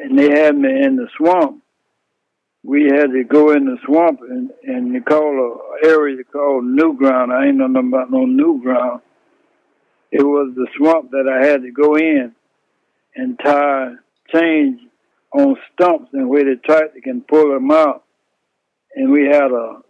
And 0.00 0.18
they 0.18 0.30
had 0.30 0.56
me 0.56 0.68
in 0.82 0.96
the 0.96 1.08
swamp. 1.16 1.62
We 2.62 2.84
had 2.84 3.10
to 3.12 3.24
go 3.24 3.52
in 3.52 3.64
the 3.64 3.78
swamp 3.84 4.20
and, 4.28 4.50
and 4.64 4.94
they 4.94 5.00
call 5.00 5.60
a 5.82 5.86
area 5.86 6.22
called 6.24 6.64
New 6.64 6.96
Ground. 6.96 7.32
I 7.32 7.46
ain't 7.46 7.56
know 7.56 7.66
nothing 7.66 7.88
about 7.88 8.10
no 8.10 8.24
New 8.26 8.60
Ground. 8.62 9.00
It 10.10 10.22
was 10.22 10.52
the 10.54 10.66
swamp 10.76 11.10
that 11.10 11.28
I 11.28 11.46
had 11.46 11.62
to 11.62 11.70
go 11.70 11.96
in 11.96 12.34
and 13.14 13.38
tie 13.38 13.94
chains 14.32 14.80
on 15.32 15.56
stumps 15.72 16.10
and 16.12 16.28
where 16.28 16.44
the 16.44 16.56
tractor 16.64 17.00
can 17.02 17.22
pull 17.22 17.52
them 17.52 17.70
out. 17.70 18.04
And 18.94 19.12
we 19.12 19.26
had 19.26 19.50
a 19.50 19.80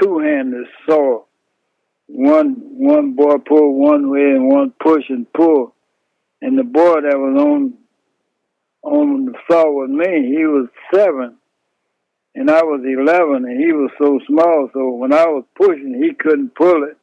two-handed 0.00 0.66
saw 0.86 1.24
one 2.06 2.56
one 2.72 3.12
boy 3.14 3.36
pulled 3.38 3.76
one 3.76 4.10
way 4.10 4.30
and 4.32 4.48
one 4.48 4.72
push 4.80 5.04
and 5.08 5.32
pull. 5.32 5.74
And 6.42 6.58
the 6.58 6.64
boy 6.64 7.02
that 7.02 7.18
was 7.18 7.36
on 7.38 7.74
on 8.82 9.26
the 9.26 9.34
saw 9.50 9.70
with 9.70 9.90
me, 9.90 10.34
he 10.34 10.46
was 10.46 10.68
seven, 10.94 11.36
and 12.34 12.50
I 12.50 12.62
was 12.62 12.80
eleven, 12.82 13.44
and 13.44 13.60
he 13.60 13.72
was 13.72 13.90
so 14.00 14.18
small. 14.26 14.70
So 14.72 14.90
when 14.90 15.12
I 15.12 15.26
was 15.26 15.44
pushing, 15.54 16.02
he 16.02 16.14
couldn't 16.14 16.54
pull 16.54 16.84
it, 16.84 16.96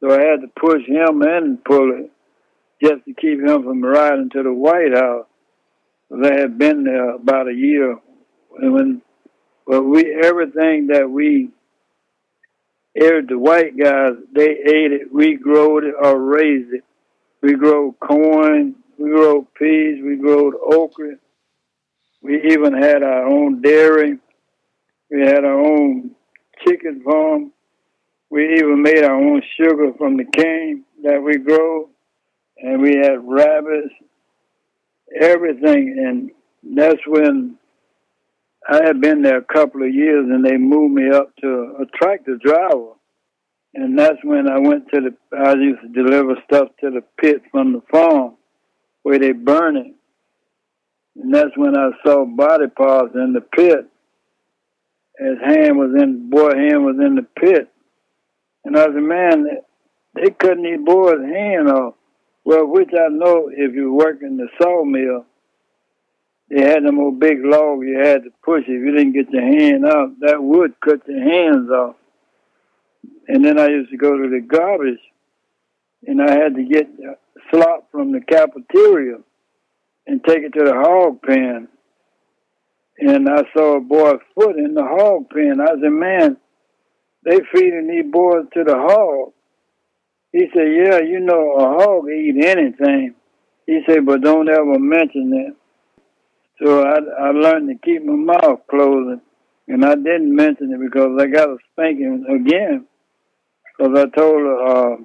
so 0.00 0.10
I 0.10 0.22
had 0.22 0.40
to 0.42 0.48
push 0.60 0.86
him 0.86 1.22
and 1.22 1.64
pull 1.64 1.92
it 1.98 2.10
just 2.82 3.04
to 3.06 3.14
keep 3.14 3.40
him 3.40 3.64
from 3.64 3.84
riding 3.84 4.30
to 4.30 4.42
the 4.42 4.52
White 4.52 4.94
House. 4.94 5.26
They 6.10 6.40
had 6.40 6.58
been 6.58 6.84
there 6.84 7.14
about 7.16 7.48
a 7.48 7.54
year, 7.54 7.98
and 8.58 8.72
when 8.72 9.02
but 9.66 9.82
we 9.82 10.14
everything 10.22 10.88
that 10.88 11.08
we 11.10 11.50
Every 12.96 13.24
the 13.24 13.38
white 13.38 13.78
guys, 13.78 14.14
they 14.34 14.50
ate 14.50 14.92
it. 14.92 15.12
We 15.12 15.36
growed 15.36 15.84
it 15.84 15.94
or 16.00 16.18
raised 16.18 16.74
it. 16.74 16.84
We 17.42 17.54
grow 17.54 17.92
corn. 17.92 18.76
We 18.98 19.10
grow 19.10 19.46
peas. 19.58 20.02
We 20.04 20.16
growed 20.16 20.54
okra. 20.54 21.16
We 22.22 22.42
even 22.52 22.74
had 22.74 23.02
our 23.02 23.26
own 23.26 23.62
dairy. 23.62 24.18
We 25.10 25.20
had 25.22 25.44
our 25.44 25.58
own 25.58 26.12
chicken 26.66 27.02
farm. 27.04 27.52
We 28.30 28.54
even 28.54 28.82
made 28.82 29.02
our 29.02 29.16
own 29.16 29.42
sugar 29.56 29.92
from 29.98 30.16
the 30.16 30.24
cane 30.24 30.84
that 31.02 31.22
we 31.22 31.38
grow. 31.38 31.88
And 32.58 32.82
we 32.82 32.96
had 32.96 33.26
rabbits, 33.26 33.94
everything. 35.18 35.96
And 35.98 36.76
that's 36.76 37.00
when 37.06 37.56
I 38.68 38.84
had 38.84 39.00
been 39.00 39.22
there 39.22 39.38
a 39.38 39.54
couple 39.54 39.82
of 39.82 39.94
years 39.94 40.26
and 40.30 40.44
they 40.44 40.56
moved 40.58 40.94
me 40.94 41.10
up 41.10 41.34
to 41.36 41.76
a 41.80 41.86
tractor 41.96 42.36
driver. 42.36 42.92
And 43.74 43.98
that's 43.98 44.22
when 44.24 44.48
I 44.48 44.58
went 44.58 44.88
to 44.92 45.00
the, 45.00 45.36
I 45.36 45.54
used 45.54 45.82
to 45.82 45.88
deliver 45.88 46.34
stuff 46.44 46.68
to 46.80 46.90
the 46.90 47.02
pit 47.20 47.42
from 47.50 47.72
the 47.72 47.82
farm 47.90 48.34
where 49.02 49.18
they 49.18 49.32
burn 49.32 49.76
it. 49.76 49.94
And 51.16 51.34
that's 51.34 51.56
when 51.56 51.76
I 51.76 51.90
saw 52.04 52.24
body 52.24 52.66
parts 52.68 53.14
in 53.14 53.32
the 53.32 53.40
pit. 53.40 53.86
His 55.18 55.38
hand 55.44 55.78
was 55.78 55.94
in, 56.00 56.30
boy 56.30 56.50
hand 56.54 56.84
was 56.84 56.96
in 56.98 57.14
the 57.14 57.26
pit. 57.38 57.70
And 58.64 58.76
I 58.76 58.84
said, 58.84 58.94
man, 58.94 59.46
they 60.14 60.30
cutting 60.30 60.64
these 60.64 60.84
boys' 60.84 61.22
hand 61.22 61.68
off. 61.68 61.94
Well, 62.44 62.66
which 62.66 62.90
I 62.92 63.08
know 63.08 63.50
if 63.52 63.74
you 63.74 63.92
work 63.92 64.22
in 64.22 64.36
the 64.36 64.48
sawmill, 64.60 65.26
they 66.48 66.62
had 66.62 66.84
them 66.84 66.98
old 66.98 67.20
big 67.20 67.44
log 67.44 67.82
you 67.82 67.98
had 68.02 68.24
to 68.24 68.30
push. 68.42 68.62
If 68.62 68.68
you 68.68 68.92
didn't 68.92 69.12
get 69.12 69.30
your 69.30 69.42
hand 69.42 69.84
out, 69.86 70.18
that 70.20 70.42
would 70.42 70.80
cut 70.80 71.06
your 71.06 71.22
hands 71.22 71.70
off. 71.70 71.96
And 73.28 73.44
then 73.44 73.58
I 73.58 73.68
used 73.68 73.90
to 73.90 73.96
go 73.96 74.16
to 74.16 74.28
the 74.28 74.40
garbage, 74.40 75.00
and 76.06 76.20
I 76.20 76.32
had 76.32 76.54
to 76.54 76.64
get 76.64 76.88
slop 77.50 77.90
from 77.90 78.12
the 78.12 78.20
cafeteria 78.20 79.18
and 80.06 80.24
take 80.24 80.38
it 80.38 80.52
to 80.54 80.64
the 80.64 80.74
hog 80.74 81.22
pen. 81.22 81.68
And 82.98 83.28
I 83.28 83.42
saw 83.54 83.76
a 83.76 83.80
boy's 83.80 84.20
foot 84.34 84.56
in 84.56 84.74
the 84.74 84.82
hog 84.82 85.30
pen. 85.30 85.60
I 85.60 85.80
said, 85.80 85.90
man, 85.90 86.36
they 87.24 87.38
feeding 87.52 87.88
these 87.88 88.10
boys 88.10 88.46
to 88.54 88.64
the 88.64 88.76
hog. 88.76 89.32
He 90.32 90.46
said, 90.54 90.68
yeah, 90.68 90.98
you 90.98 91.20
know, 91.20 91.52
a 91.52 91.82
hog 91.82 92.08
eat 92.08 92.44
anything. 92.44 93.14
He 93.66 93.80
said, 93.86 94.04
but 94.04 94.22
don't 94.22 94.48
ever 94.48 94.78
mention 94.78 95.30
that. 95.30 95.56
So 96.62 96.82
I, 96.82 97.28
I 97.28 97.30
learned 97.30 97.68
to 97.68 97.74
keep 97.84 98.04
my 98.04 98.34
mouth 98.34 98.60
closed, 98.68 99.20
and 99.68 99.84
I 99.84 99.94
didn't 99.94 100.34
mention 100.34 100.72
it 100.72 100.80
because 100.80 101.18
I 101.18 101.26
got 101.26 101.48
a 101.48 101.56
spanking 101.72 102.26
again. 102.28 102.86
Because 103.80 103.98
I 103.98 104.18
told 104.18 104.60
uh, 104.60 104.96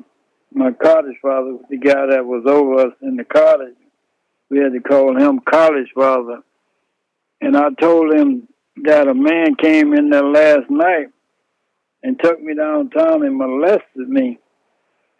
my 0.53 0.71
cottage 0.73 1.15
father, 1.21 1.59
the 1.69 1.77
guy 1.77 2.07
that 2.07 2.25
was 2.25 2.43
over 2.45 2.87
us 2.87 2.93
in 3.01 3.15
the 3.15 3.23
cottage, 3.23 3.77
we 4.49 4.59
had 4.59 4.73
to 4.73 4.81
call 4.81 5.17
him 5.17 5.39
college 5.49 5.87
father. 5.95 6.41
And 7.39 7.55
I 7.55 7.69
told 7.79 8.13
him 8.13 8.49
that 8.83 9.07
a 9.07 9.13
man 9.13 9.55
came 9.55 9.93
in 9.93 10.09
there 10.09 10.25
last 10.25 10.69
night 10.69 11.07
and 12.03 12.19
took 12.19 12.41
me 12.41 12.53
downtown 12.53 13.25
and 13.25 13.37
molested 13.37 14.09
me. 14.09 14.39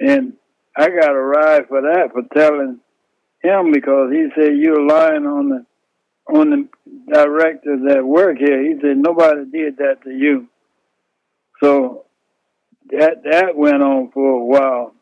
And 0.02 0.34
I 0.76 0.90
got 0.90 1.16
a 1.16 1.22
ride 1.22 1.70
for 1.70 1.82
that 1.82 2.10
for 2.12 2.24
telling 2.38 2.82
him 3.42 3.72
because 3.72 4.12
he 4.12 4.28
said 4.36 4.58
you're 4.58 4.86
lying 4.86 5.26
on 5.26 5.50
the 5.50 5.66
on 6.28 6.50
the 6.50 6.68
directors 7.14 7.80
that 7.88 8.06
work 8.06 8.38
here. 8.38 8.62
He 8.62 8.82
said 8.82 8.98
nobody 8.98 9.46
did 9.50 9.78
that 9.78 10.04
to 10.04 10.10
you. 10.10 10.50
So 11.64 11.95
that 13.00 13.24
that 13.30 13.56
went 13.58 13.84
on 13.84 14.12
for 14.12 14.30
a 14.42 14.46
while. 14.46 14.94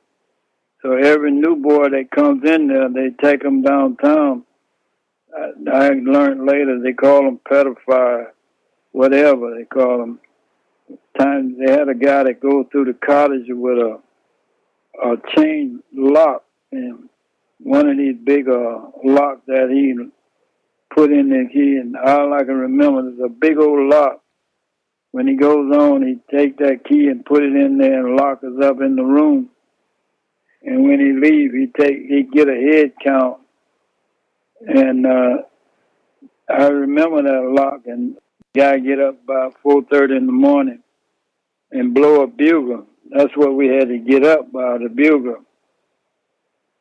So 0.82 0.94
every 0.94 1.32
new 1.32 1.58
boy 1.58 1.90
that 1.90 2.12
comes 2.12 2.44
in 2.50 2.68
there, 2.68 2.90
they 2.90 3.12
take 3.22 3.42
them 3.44 3.62
downtown. 3.64 4.44
I, 5.36 5.52
I 5.72 5.90
learned 5.90 6.46
later 6.46 6.80
they 6.84 6.94
call 6.94 7.24
them 7.24 7.40
pedophile, 7.50 8.28
whatever 8.92 9.56
they 9.58 9.66
call 9.66 10.00
them. 10.00 10.20
times 11.20 11.56
they 11.60 11.72
had 11.72 11.90
a 11.90 11.96
guy 11.96 12.24
that 12.24 12.42
go 12.42 12.66
through 12.66 12.86
the 12.86 12.94
cottage 12.94 13.48
with 13.50 13.78
a 13.80 14.00
a 15.04 15.18
chain 15.36 15.82
lock 15.94 16.44
and 16.72 17.10
one 17.60 17.90
of 17.90 17.98
these 17.98 18.18
big 18.24 18.50
uh, 18.50 18.80
locks 19.04 19.42
that 19.48 19.70
he 19.72 19.96
put 20.96 21.12
in 21.12 21.30
the 21.30 21.50
key 21.54 21.78
and 21.78 21.98
all 21.98 22.34
I 22.34 22.46
can 22.46 22.56
remember 22.56 23.10
is 23.10 23.20
a 23.26 23.30
big 23.30 23.60
old 23.60 23.90
lock. 23.90 24.23
When 25.14 25.28
he 25.28 25.36
goes 25.36 25.72
on, 25.72 26.02
he 26.02 26.18
take 26.36 26.58
that 26.58 26.86
key 26.86 27.06
and 27.06 27.24
put 27.24 27.44
it 27.44 27.56
in 27.56 27.78
there 27.78 28.04
and 28.04 28.18
lock 28.18 28.40
us 28.44 28.60
up 28.64 28.82
in 28.82 28.96
the 28.96 29.04
room. 29.04 29.52
And 30.64 30.86
when 30.86 31.00
he 31.00 31.14
leave, 31.14 31.54
he 31.54 31.68
take 31.68 32.00
he 32.08 32.24
get 32.24 32.50
a 32.50 32.56
head 32.56 32.94
count. 33.00 33.38
And 34.62 35.06
uh, 35.06 35.44
I 36.50 36.66
remember 36.66 37.22
that 37.22 37.54
lock. 37.56 37.82
And 37.86 38.18
guy 38.56 38.80
get 38.80 39.00
up 39.00 39.24
about 39.24 39.54
four 39.62 39.84
thirty 39.84 40.16
in 40.16 40.26
the 40.26 40.32
morning 40.32 40.82
and 41.72 41.94
blow 41.94 42.24
a 42.24 42.28
bugle. 42.28 42.88
That's 43.12 43.38
what 43.38 43.54
we 43.54 43.68
had 43.68 43.90
to 43.90 44.00
get 44.00 44.26
up 44.26 44.52
by 44.52 44.80
the 44.80 44.90
bugle. 44.90 45.44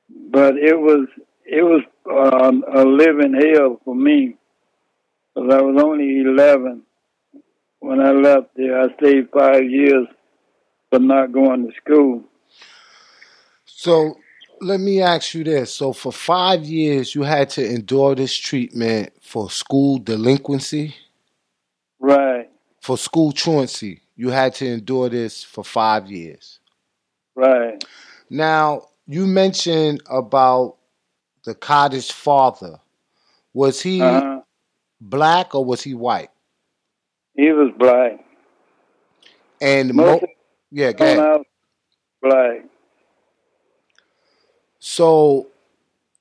But 0.08 0.56
it 0.56 0.80
was 0.80 1.06
it 1.44 1.62
was 1.62 1.82
uh, 2.10 2.80
a 2.80 2.82
living 2.82 3.34
hell 3.34 3.78
for 3.84 3.94
me 3.94 4.36
because 5.34 5.52
I 5.52 5.60
was 5.60 5.82
only 5.82 6.20
eleven 6.20 6.84
when 7.82 8.00
I 8.00 8.12
left 8.12 8.50
there. 8.56 8.80
I 8.80 8.94
stayed 8.96 9.28
five 9.30 9.64
years, 9.64 10.06
but 10.90 11.02
not 11.02 11.32
going 11.32 11.66
to 11.66 11.72
school. 11.76 12.24
So 13.64 14.16
let 14.60 14.80
me 14.80 15.02
ask 15.02 15.34
you 15.34 15.44
this. 15.44 15.74
So 15.74 15.92
for 15.92 16.12
five 16.12 16.64
years, 16.64 17.14
you 17.14 17.22
had 17.22 17.50
to 17.50 17.68
endure 17.68 18.14
this 18.14 18.36
treatment 18.36 19.12
for 19.20 19.50
school 19.50 19.98
delinquency? 19.98 20.94
Right. 21.98 22.48
For 22.80 22.96
school 22.96 23.32
truancy. 23.32 24.00
You 24.16 24.30
had 24.30 24.54
to 24.56 24.66
endure 24.66 25.08
this 25.08 25.42
for 25.42 25.64
five 25.64 26.08
years. 26.10 26.60
Right. 27.34 27.82
Now, 28.30 28.88
you 29.06 29.26
mentioned 29.26 30.02
about 30.08 30.76
the 31.44 31.54
cottage 31.54 32.12
father. 32.12 32.78
Was 33.52 33.80
he 33.82 34.00
Uh-huh. 34.00 34.40
black 35.00 35.54
or 35.54 35.64
was 35.64 35.82
he 35.82 35.94
white? 35.94 36.30
He 37.34 37.50
was 37.52 37.72
black. 37.78 38.24
And 39.60 39.94
mo- 39.94 40.04
Most 40.06 40.24
yeah, 40.70 40.92
go 40.92 41.04
ahead. 41.04 41.42
black. 42.20 42.64
So 44.78 45.48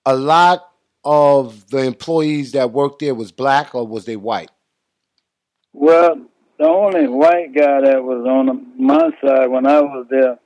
a 0.06 0.16
lot 0.16 0.70
of 1.04 1.68
the 1.70 1.80
employees 1.80 2.52
that 2.52 2.72
worked 2.72 3.00
there 3.00 3.16
was 3.16 3.32
black 3.32 3.74
or 3.74 3.86
was 3.88 4.06
they 4.06 4.16
white? 4.16 4.52
Well, 5.74 6.22
the 6.60 6.68
only 6.68 7.08
white 7.08 7.56
guy 7.56 7.82
that 7.82 8.04
was 8.04 8.26
on 8.28 8.74
my 8.78 9.10
side 9.24 9.48
when 9.48 9.66
I 9.66 9.82
was 9.82 10.06
there 10.10 10.38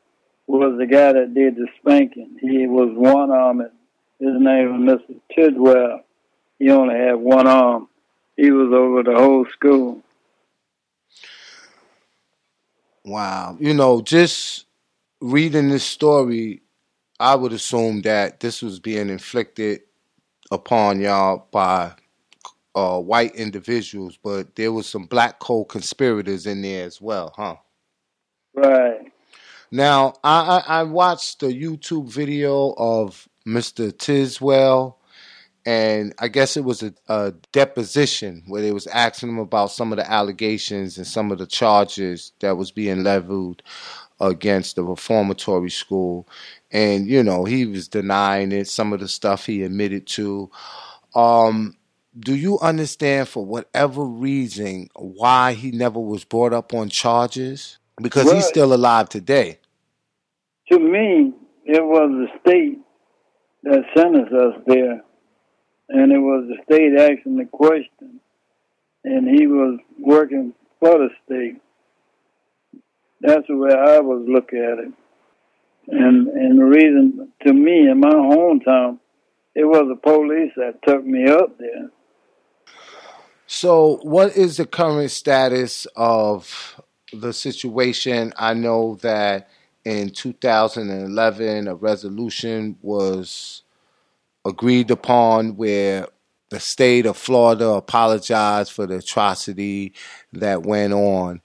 was 0.48 0.78
the 0.78 0.86
guy 0.86 1.14
that 1.14 1.34
did 1.34 1.56
the 1.56 1.68
spanking. 1.80 2.38
He 2.40 2.68
was 2.68 2.90
one 2.96 3.32
armed. 3.32 3.70
His 4.20 4.40
name 4.40 4.86
was 4.86 5.00
Mr. 5.10 5.20
Tidwell. 5.36 6.02
He 6.60 6.70
only 6.70 6.96
had 6.96 7.16
one 7.16 7.48
arm. 7.48 7.90
He 8.38 8.52
was 8.52 8.72
over 8.74 9.04
the 9.04 9.20
whole 9.20 9.46
school. 9.52 10.02
Wow. 13.06 13.56
You 13.60 13.74
know, 13.74 14.02
just 14.02 14.66
reading 15.22 15.70
this 15.70 15.84
story, 15.84 16.64
I 17.20 17.36
would 17.36 17.54
assume 17.54 18.02
that 18.02 18.40
this 18.40 18.62
was 18.62 18.79
being 18.79 19.10
inflicted 19.10 19.82
upon 20.51 21.00
y'all 21.00 21.48
by 21.51 21.94
uh, 22.74 23.00
white 23.00 23.36
individuals, 23.36 24.18
but 24.22 24.56
there 24.56 24.72
was 24.72 24.88
some 24.88 25.06
black 25.06 25.40
co-conspirators 25.40 26.46
in 26.46 26.62
there 26.62 26.86
as 26.86 27.00
well, 27.00 27.34
huh? 27.36 27.56
Right. 28.53 29.12
Now, 29.72 30.14
I, 30.24 30.64
I, 30.68 30.79
I 30.79 30.84
watched 30.84 31.40
the 31.40 31.48
YouTube 31.48 32.10
video 32.10 32.74
of 32.77 33.27
Mr. 33.48 33.96
Tidwell, 33.98 35.00
and 35.66 36.14
I 36.20 36.28
guess 36.28 36.58
it 36.58 36.64
was 36.64 36.84
a, 36.84 36.94
a 37.08 37.34
deposition 37.51 38.44
where 38.48 38.62
they 38.62 38.72
was 38.72 38.86
asking 38.88 39.30
him 39.30 39.40
about 39.40 39.72
some 39.72 39.92
of 39.92 39.98
the 39.98 40.10
allegations 40.10 40.98
and 40.98 41.08
some 41.08 41.32
of 41.32 41.40
the 41.40 41.48
charges 41.48 42.34
that 42.40 42.56
was 42.56 42.72
being 42.72 43.04
leveled 43.04 43.64
against 44.20 44.75
the 44.75 44.84
reformatory 44.84 45.72
school. 45.72 46.28
And, 46.72 47.08
you 47.08 47.24
know, 47.24 47.46
he 47.46 47.66
was 47.66 47.88
denying 47.88 48.51
it, 48.51 48.68
some 48.68 48.94
of 48.94 49.00
the 49.00 49.08
stuff 49.08 49.48
he 49.48 49.64
admitted 49.64 50.06
to. 50.08 50.51
Um, 51.16 51.78
do 52.18 52.36
you 52.36 52.60
understand 52.60 53.28
for 53.28 53.44
whatever 53.44 54.04
reason 54.04 54.90
why 54.96 55.54
he 55.54 55.72
never 55.72 56.00
was 56.00 56.24
brought 56.24 56.54
up 56.54 56.74
on 56.74 56.90
charges? 56.90 57.80
Because 58.01 58.25
Well- 58.25 58.36
he's 58.36 58.46
still 58.46 58.74
alive 58.74 59.10
today. 59.10 59.60
To 60.72 60.80
me, 60.80 61.34
it 61.66 61.84
was 61.84 62.10
the 62.12 62.40
state 62.40 62.80
that 63.64 63.84
sentenced 63.96 64.34
us 64.34 64.56
there, 64.66 65.04
and 65.90 66.12
it 66.12 66.20
was 66.20 66.48
the 66.48 66.64
state 66.64 66.94
asking 66.98 67.38
the 67.38 67.46
question, 67.46 68.20
and 69.04 69.28
he 69.28 69.48
was 69.48 69.80
working 70.00 70.54
for 70.80 70.98
the 70.98 71.10
state. 71.26 71.62
That's 73.22 73.48
the 73.48 73.58
way 73.58 73.72
I 73.74 74.00
was 74.00 74.26
looking 74.28 74.60
at 74.60 74.80
it. 74.80 74.94
And 75.88 76.28
and 76.28 76.60
the 76.60 76.66
reason 76.66 77.32
to 77.46 77.54
me 77.54 77.90
in 77.90 78.00
my 78.00 78.10
hometown, 78.10 79.00
it 79.54 79.66
was 79.66 79.88
the 79.88 79.96
police 79.96 80.52
that 80.58 80.82
took 80.84 81.06
me 81.06 81.28
up 81.28 81.58
there. 81.60 81.90
So, 83.48 84.00
what 84.02 84.36
is 84.36 84.58
the 84.58 84.66
current 84.66 85.12
status 85.12 85.86
of 85.96 86.82
the 87.14 87.32
situation? 87.32 88.34
I 88.38 88.56
know 88.56 88.96
that 89.02 89.50
in 89.84 90.10
2011, 90.10 91.68
a 91.68 91.76
resolution 91.76 92.78
was 92.82 93.62
agreed 94.46 94.92
upon 94.92 95.58
where 95.58 96.08
the 96.50 96.60
state 96.60 97.05
of 97.05 97.18
Florida 97.18 97.68
apologized 97.70 98.72
for 98.72 98.86
the 98.86 98.98
atrocity 98.98 99.94
that 100.31 100.64
went 100.64 100.94
on. 100.94 101.42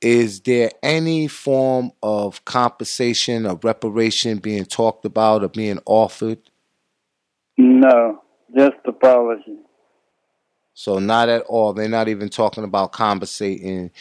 Is 0.00 0.40
there 0.40 0.70
any 0.82 1.28
form 1.28 1.92
of 2.02 2.44
compensation 2.44 3.46
or 3.46 3.58
reparation 3.62 4.38
being 4.38 4.64
talked 4.64 5.04
about 5.04 5.44
or 5.44 5.48
being 5.48 5.78
offered? 5.86 6.38
No, 7.56 8.22
just 8.56 8.76
apology. 8.86 9.58
So 10.74 10.98
not 10.98 11.28
at 11.28 11.42
all. 11.42 11.72
They're 11.72 11.88
not 11.88 12.08
even 12.08 12.28
talking 12.28 12.64
about 12.64 12.92
compensating 12.92 13.92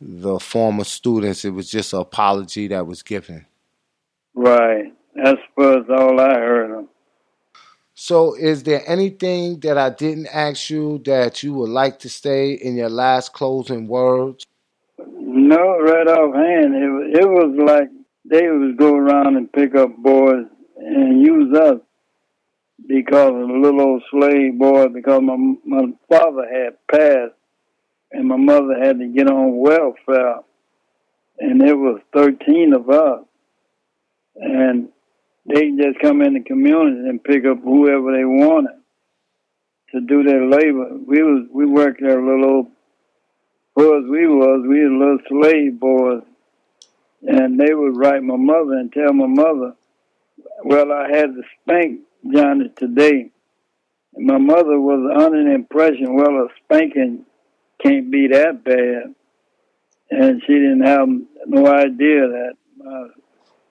the 0.00 0.38
former 0.40 0.84
students. 0.84 1.44
It 1.44 1.50
was 1.50 1.70
just 1.70 1.92
an 1.92 2.00
apology 2.00 2.68
that 2.68 2.86
was 2.86 3.02
given. 3.02 3.46
Right. 4.34 4.92
That's 5.14 5.40
was 5.56 5.84
all 5.90 6.20
I 6.20 6.34
heard 6.34 6.78
of. 6.78 6.88
So 7.94 8.34
is 8.34 8.64
there 8.64 8.82
anything 8.86 9.60
that 9.60 9.78
I 9.78 9.90
didn't 9.90 10.26
ask 10.26 10.68
you 10.68 11.00
that 11.04 11.42
you 11.44 11.54
would 11.54 11.70
like 11.70 12.00
to 12.00 12.08
say 12.08 12.52
in 12.52 12.76
your 12.76 12.88
last 12.88 13.32
closing 13.32 13.86
words? 13.86 14.44
No, 14.98 15.78
right 15.78 16.06
offhand, 16.08 16.74
it 16.74 17.20
it 17.20 17.28
was 17.28 17.54
like 17.56 17.88
they 18.24 18.48
would 18.48 18.76
go 18.76 18.96
around 18.96 19.36
and 19.36 19.52
pick 19.52 19.74
up 19.76 19.96
boys 19.98 20.46
and 20.76 21.20
use 21.24 21.56
us 21.56 21.78
because 22.86 23.28
of 23.28 23.48
the 23.48 23.54
little 23.60 23.80
old 23.80 24.02
slave 24.10 24.58
boy. 24.58 24.88
Because 24.88 25.22
my 25.22 25.36
my 25.64 25.92
father 26.08 26.46
had 26.50 26.76
passed, 26.90 27.34
and 28.10 28.26
my 28.26 28.36
mother 28.36 28.74
had 28.82 28.98
to 28.98 29.06
get 29.06 29.28
on 29.28 29.56
welfare, 29.56 30.40
and 31.38 31.62
it 31.62 31.74
was 31.74 32.00
thirteen 32.12 32.72
of 32.74 32.90
us, 32.90 33.24
and 34.36 34.88
they 35.46 35.70
just 35.70 35.98
come 36.00 36.22
in 36.22 36.34
the 36.34 36.40
community 36.40 37.08
and 37.08 37.22
pick 37.22 37.44
up 37.44 37.62
whoever 37.62 38.16
they 38.16 38.24
wanted 38.24 38.76
to 39.92 40.00
do 40.00 40.22
their 40.22 40.46
labor. 40.46 40.96
We 41.06 41.22
was 41.22 41.46
we 41.52 41.66
worked 41.66 42.00
there 42.00 42.18
a 42.18 42.26
little 42.26 42.44
old 42.44 42.66
boys 43.74 44.04
we 44.08 44.26
was, 44.26 44.64
we 44.66 44.84
were 44.84 44.90
little 44.90 45.18
slave 45.28 45.80
boys. 45.80 46.22
And 47.22 47.58
they 47.58 47.72
would 47.72 47.96
write 47.96 48.22
my 48.22 48.36
mother 48.36 48.74
and 48.74 48.92
tell 48.92 49.12
my 49.12 49.26
mother, 49.26 49.74
well, 50.64 50.92
I 50.92 51.08
had 51.08 51.34
to 51.34 51.42
spank 51.62 52.00
Johnny 52.32 52.70
today. 52.76 53.30
And 54.14 54.26
my 54.26 54.38
mother 54.38 54.78
was 54.78 55.10
under 55.16 55.42
the 55.42 55.54
impression, 55.54 56.14
well, 56.14 56.36
a 56.36 56.48
spanking 56.64 57.24
can't 57.82 58.10
be 58.10 58.28
that 58.28 58.62
bad. 58.62 59.14
And 60.10 60.42
she 60.46 60.52
didn't 60.52 60.84
have 60.84 61.08
no 61.46 61.66
idea 61.66 62.28
that 62.28 62.52
my 62.76 63.08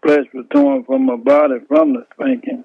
flesh 0.03 0.25
was 0.33 0.45
torn 0.51 0.83
from 0.83 1.05
my 1.05 1.15
body 1.15 1.55
from 1.67 1.93
the 1.93 2.05
spanking. 2.13 2.63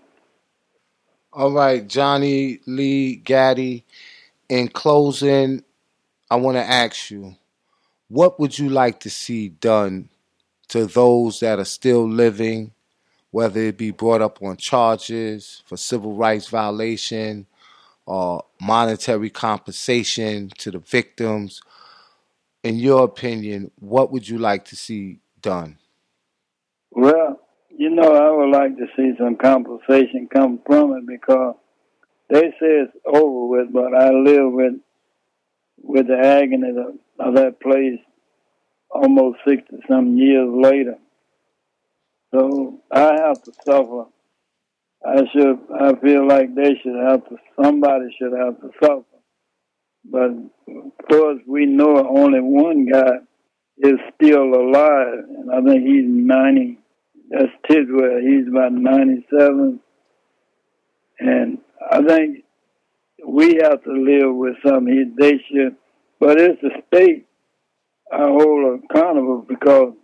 All 1.33 1.53
right, 1.53 1.87
Johnny 1.87 2.61
Lee 2.67 3.17
Gaddy. 3.17 3.85
In 4.49 4.69
closing, 4.69 5.63
I 6.31 6.37
want 6.37 6.57
to 6.57 6.63
ask 6.63 7.11
you, 7.11 7.37
what 8.09 8.41
would 8.41 8.59
you 8.59 8.71
like 8.71 9.01
to 9.01 9.11
see 9.11 9.49
done 9.49 10.09
to 10.69 10.87
those 10.87 11.41
that 11.41 11.59
are 11.59 11.67
still 11.67 12.09
living, 12.09 12.73
whether 13.31 13.61
it 13.61 13.77
be 13.77 13.91
brought 13.91 14.23
up 14.23 14.43
on 14.43 14.57
charges 14.57 15.63
for 15.67 15.77
civil 15.77 16.15
rights 16.15 16.49
violation 16.49 17.47
or 18.07 18.43
monetary 18.61 19.29
compensation 19.29 20.49
to 20.59 20.71
the 20.71 20.79
victims? 20.79 21.61
in 22.63 22.77
your 22.77 23.05
opinion, 23.05 23.71
what 23.79 24.13
would 24.13 24.29
you 24.29 24.39
like 24.39 24.65
to 24.67 24.77
see 24.77 25.21
done? 25.41 25.79
Well, 27.01 27.39
you 27.71 27.91
know, 27.91 28.13
I 28.13 28.29
would 28.29 28.51
like 28.51 28.77
to 28.77 28.87
see 28.97 29.13
some 29.17 29.37
compensation 29.37 30.29
come 30.35 30.59
from 30.67 30.97
it 30.97 31.07
because 31.07 31.55
they 32.29 32.43
say 32.59 32.83
it's 32.83 32.93
over 33.07 33.47
with, 33.47 33.73
but 33.73 33.95
I 33.95 34.11
live 34.11 34.53
with 34.53 34.73
with 35.81 36.09
the 36.09 36.19
agony 36.19 36.71
of, 36.71 36.97
of 37.25 37.35
that 37.37 37.61
place 37.61 38.01
almost 38.91 39.39
sixty 39.47 39.77
some 39.89 40.19
years 40.19 40.49
later. 40.53 40.97
So 42.35 42.81
I 42.91 43.13
have 43.25 43.45
to 43.45 43.53
suffer. 43.65 44.07
I 45.07 45.19
should. 45.33 45.59
I 45.81 45.95
feel 46.01 46.27
like 46.27 46.53
they 46.57 46.75
should 46.83 46.97
have 46.97 47.29
to. 47.29 47.37
Somebody 47.63 48.07
should 48.19 48.33
have 48.37 48.61
to 48.61 48.71
suffer. 48.83 49.05
But 50.05 50.31
of 50.33 51.09
course, 51.09 51.41
we 51.47 51.65
know 51.67 52.05
only 52.09 52.41
one 52.41 52.87
guy 52.87 53.19
is 53.79 54.01
still 54.17 54.43
alive, 54.53 55.25
and 55.29 55.53
I 55.53 55.63
think 55.63 55.87
he's 55.87 56.05
ninety. 56.09 56.79
That's 57.31 57.53
Tidwell. 57.69 58.21
He's 58.21 58.49
about 58.49 58.73
ninety-seven, 58.73 59.81
and 61.21 61.59
I 61.91 62.03
think 62.03 62.45
we 63.27 63.61
have 63.63 63.83
to 63.85 63.93
live 63.93 64.35
with 64.35 64.57
some 64.63 64.87
something. 64.87 65.15
They 65.19 65.39
should, 65.51 65.77
but 66.21 66.41
it's 66.41 66.61
the 66.63 66.71
state 66.87 67.27
I 68.11 68.23
hold 68.23 68.83
accountable 68.85 69.45
because 69.47 69.95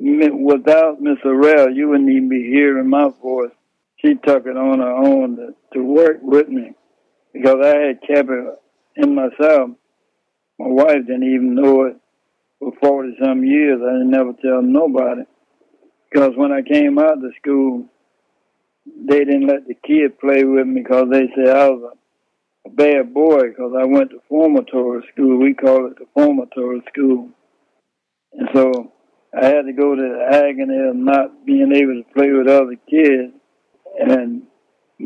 without 0.00 1.00
Miss 1.00 1.18
Harrell, 1.24 1.74
you 1.74 1.88
wouldn't 1.88 2.10
even 2.10 2.28
be 2.28 2.42
hearing 2.42 2.88
my 2.88 3.08
voice. 3.22 3.50
She 3.96 4.14
took 4.14 4.46
it 4.46 4.56
on 4.56 4.78
her 4.78 4.92
own 4.92 5.36
to, 5.36 5.54
to 5.74 5.82
work 5.82 6.18
with 6.22 6.48
me 6.48 6.72
because 7.32 7.56
I 7.62 7.76
had 7.78 8.00
kept 8.02 8.30
it 8.30 8.54
in 8.96 9.14
myself. 9.14 9.70
My 10.58 10.66
wife 10.66 11.06
didn't 11.06 11.24
even 11.24 11.54
know 11.54 11.82
it 11.86 11.96
for 12.58 12.72
40 12.80 13.16
some 13.22 13.44
years. 13.44 13.80
I 13.82 13.92
didn't 13.92 14.10
never 14.10 14.32
tell 14.32 14.62
nobody. 14.62 15.22
Because 16.10 16.32
when 16.36 16.52
I 16.52 16.62
came 16.62 16.98
out 16.98 17.24
of 17.24 17.32
school, 17.40 17.86
they 18.86 19.24
didn't 19.24 19.46
let 19.46 19.66
the 19.66 19.74
kids 19.74 20.14
play 20.20 20.44
with 20.44 20.66
me 20.66 20.82
because 20.82 21.08
they 21.10 21.28
said 21.34 21.54
I 21.54 21.68
was 21.68 21.92
a, 21.94 22.68
a 22.68 22.72
bad 22.72 23.12
boy 23.12 23.48
because 23.48 23.72
I 23.78 23.84
went 23.84 24.10
to 24.10 24.22
formatory 24.30 25.02
school. 25.12 25.38
We 25.38 25.54
call 25.54 25.86
it 25.86 25.98
the 25.98 26.06
formatory 26.16 26.80
school. 26.88 27.28
And 28.32 28.48
so 28.54 28.92
I 29.38 29.46
had 29.46 29.66
to 29.66 29.72
go 29.72 29.94
to 29.94 30.02
the 30.02 30.36
agony 30.36 30.88
of 30.88 30.96
not 30.96 31.44
being 31.44 31.72
able 31.74 32.02
to 32.02 32.14
play 32.14 32.30
with 32.30 32.48
other 32.48 32.76
kids 32.88 33.34
and 33.98 34.42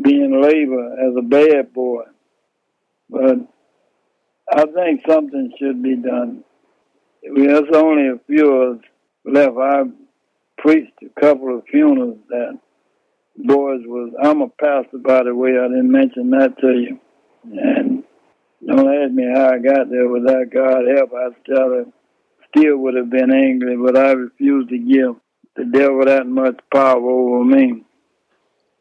being 0.01 0.41
labeled 0.41 0.93
as 0.99 1.15
a 1.17 1.21
bad 1.21 1.73
boy. 1.73 2.03
But 3.09 3.37
I 4.51 4.65
think 4.65 5.01
something 5.07 5.53
should 5.59 5.83
be 5.83 5.95
done. 5.97 6.43
There's 7.23 7.73
only 7.73 8.09
a 8.09 8.19
few 8.27 8.53
of 8.53 8.77
us 8.77 8.83
left. 9.25 9.57
I 9.57 9.83
preached 10.63 10.97
a 11.03 11.19
couple 11.19 11.57
of 11.57 11.65
funerals 11.69 12.17
that 12.29 12.57
boys 13.35 13.81
was. 13.85 14.13
I'm 14.23 14.41
a 14.41 14.47
pastor, 14.47 14.97
by 14.97 15.23
the 15.23 15.35
way. 15.35 15.51
I 15.51 15.67
didn't 15.67 15.91
mention 15.91 16.29
that 16.31 16.57
to 16.61 16.67
you. 16.67 16.99
And 17.43 18.03
don't 18.65 19.03
ask 19.03 19.11
me 19.11 19.25
how 19.35 19.49
I 19.49 19.59
got 19.59 19.89
there. 19.89 20.07
Without 20.07 20.49
God 20.51 20.83
help, 20.95 21.11
I 21.13 21.29
still 21.43 21.93
still 22.49 22.77
would 22.77 22.95
have 22.95 23.09
been 23.09 23.33
angry, 23.33 23.75
but 23.75 23.97
I 23.97 24.11
refused 24.11 24.69
to 24.69 24.77
give 24.77 25.15
the 25.55 25.65
devil 25.65 26.05
that 26.05 26.27
much 26.27 26.59
power 26.71 26.97
over 26.97 27.43
me. 27.43 27.83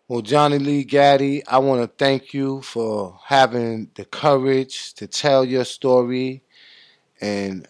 Well, 0.08 0.20
Johnny 0.20 0.58
Lee 0.58 0.84
Gaddy, 0.84 1.44
I 1.46 1.58
want 1.58 1.80
to 1.80 2.04
thank 2.04 2.34
you 2.34 2.60
for 2.62 3.18
having 3.24 3.90
the 3.94 4.04
courage 4.04 4.94
to 4.94 5.06
tell 5.06 5.44
your 5.44 5.64
story. 5.64 6.42
And 7.20 7.66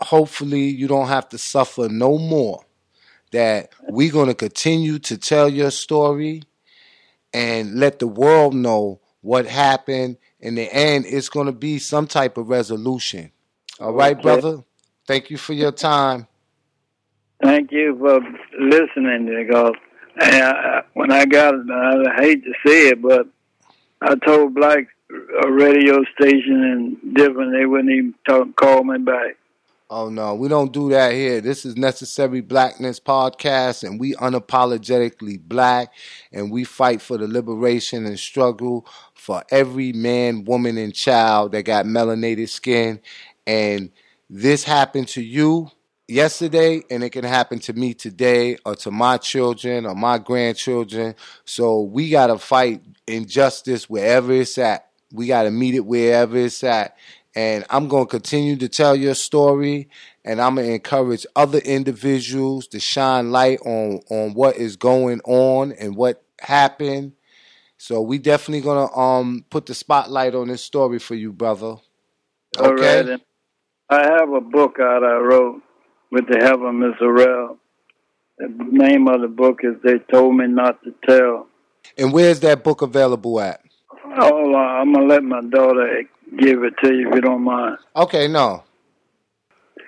hopefully, 0.00 0.64
you 0.64 0.86
don't 0.86 1.08
have 1.08 1.28
to 1.30 1.38
suffer 1.38 1.88
no 1.88 2.18
more. 2.18 2.65
That 3.36 3.68
we're 3.82 4.12
going 4.12 4.28
to 4.28 4.34
continue 4.34 4.98
to 5.00 5.18
tell 5.18 5.46
your 5.46 5.70
story 5.70 6.42
and 7.34 7.74
let 7.74 7.98
the 7.98 8.06
world 8.06 8.54
know 8.54 9.00
what 9.20 9.44
happened. 9.44 10.16
In 10.40 10.54
the 10.54 10.72
end, 10.72 11.04
it's 11.06 11.28
going 11.28 11.44
to 11.44 11.52
be 11.52 11.78
some 11.78 12.06
type 12.06 12.38
of 12.38 12.48
resolution. 12.48 13.32
All 13.78 13.92
right, 13.92 14.16
okay. 14.16 14.22
brother? 14.22 14.64
Thank 15.06 15.28
you 15.28 15.36
for 15.36 15.52
your 15.52 15.72
time. 15.72 16.28
Thank 17.42 17.72
you 17.72 17.94
for 17.98 18.20
listening, 18.58 19.26
because 19.26 19.74
I, 20.18 20.80
when 20.94 21.12
I 21.12 21.26
got 21.26 21.52
it, 21.52 21.66
I 21.70 22.22
hate 22.22 22.42
to 22.42 22.54
say 22.64 22.88
it, 22.88 23.02
but 23.02 23.26
I 24.00 24.14
told 24.14 24.54
Black 24.54 24.88
a 25.42 25.52
radio 25.52 26.04
station 26.18 26.64
and 27.02 27.14
different, 27.14 27.52
they 27.52 27.66
wouldn't 27.66 27.92
even 27.92 28.14
talk, 28.26 28.56
call 28.56 28.82
me 28.82 28.96
back. 28.98 29.36
Oh 29.88 30.08
no, 30.08 30.34
we 30.34 30.48
don't 30.48 30.72
do 30.72 30.90
that 30.90 31.12
here. 31.12 31.40
This 31.40 31.64
is 31.64 31.76
Necessary 31.76 32.40
Blackness 32.40 32.98
podcast, 32.98 33.84
and 33.84 34.00
we 34.00 34.14
unapologetically 34.14 35.40
black, 35.40 35.92
and 36.32 36.50
we 36.50 36.64
fight 36.64 37.00
for 37.00 37.16
the 37.16 37.28
liberation 37.28 38.04
and 38.04 38.18
struggle 38.18 38.84
for 39.14 39.44
every 39.48 39.92
man, 39.92 40.44
woman, 40.44 40.76
and 40.76 40.92
child 40.92 41.52
that 41.52 41.66
got 41.66 41.86
melanated 41.86 42.48
skin. 42.48 43.00
And 43.46 43.92
this 44.28 44.64
happened 44.64 45.06
to 45.08 45.22
you, 45.22 45.70
yesterday 46.08 46.82
and 46.90 47.04
it 47.04 47.10
can 47.10 47.24
happen 47.24 47.58
to 47.60 47.72
me 47.72 47.94
today 47.94 48.56
or 48.64 48.74
to 48.76 48.90
my 48.90 49.18
children 49.18 49.86
or 49.86 49.94
my 49.94 50.18
grandchildren. 50.18 51.14
So 51.44 51.82
we 51.82 52.10
got 52.10 52.28
to 52.28 52.38
fight 52.38 52.82
injustice 53.06 53.88
wherever 53.88 54.32
it's 54.32 54.58
at. 54.58 54.88
We 55.12 55.28
got 55.28 55.44
to 55.44 55.50
meet 55.52 55.74
it 55.74 55.86
wherever 55.86 56.36
it's 56.36 56.64
at. 56.64 56.96
And 57.36 57.66
I'm 57.68 57.86
going 57.86 58.06
to 58.06 58.10
continue 58.10 58.56
to 58.56 58.68
tell 58.68 58.96
your 58.96 59.14
story 59.14 59.90
and 60.24 60.40
I'm 60.40 60.54
going 60.54 60.68
to 60.68 60.72
encourage 60.74 61.26
other 61.36 61.58
individuals 61.58 62.66
to 62.68 62.80
shine 62.80 63.30
light 63.30 63.60
on, 63.60 64.00
on 64.10 64.32
what 64.32 64.56
is 64.56 64.76
going 64.76 65.20
on 65.20 65.72
and 65.72 65.96
what 65.96 66.24
happened. 66.40 67.12
So 67.76 68.00
we 68.00 68.16
definitely 68.16 68.62
going 68.62 68.88
to 68.88 68.94
um 68.94 69.44
put 69.50 69.66
the 69.66 69.74
spotlight 69.74 70.34
on 70.34 70.48
this 70.48 70.64
story 70.64 70.98
for 70.98 71.14
you, 71.14 71.30
brother. 71.30 71.76
Okay. 72.58 72.64
All 72.64 72.74
right. 72.74 73.20
I 73.90 74.02
have 74.02 74.32
a 74.32 74.40
book 74.40 74.78
out 74.80 75.04
I 75.04 75.16
wrote 75.18 75.62
with 76.10 76.24
the 76.28 76.38
help 76.42 76.62
of 76.62 76.74
Miss 76.74 76.94
Harrell. 77.00 77.58
The 78.38 78.48
name 78.70 79.08
of 79.08 79.20
the 79.20 79.28
book 79.28 79.60
is 79.62 79.74
They 79.84 79.98
Told 80.10 80.36
Me 80.36 80.46
Not 80.46 80.82
to 80.84 80.94
Tell. 81.06 81.48
And 81.98 82.12
where's 82.12 82.40
that 82.40 82.64
book 82.64 82.82
available 82.82 83.38
at? 83.40 83.60
Oh, 84.18 84.54
uh, 84.54 84.56
I'm 84.56 84.92
going 84.92 85.08
to 85.08 85.14
let 85.14 85.22
my 85.22 85.40
daughter 85.42 85.98
give 86.38 86.62
it 86.64 86.74
to 86.82 86.94
you 86.94 87.08
if 87.08 87.14
you 87.14 87.20
don't 87.20 87.42
mind. 87.42 87.76
Okay, 87.94 88.26
no. 88.28 88.64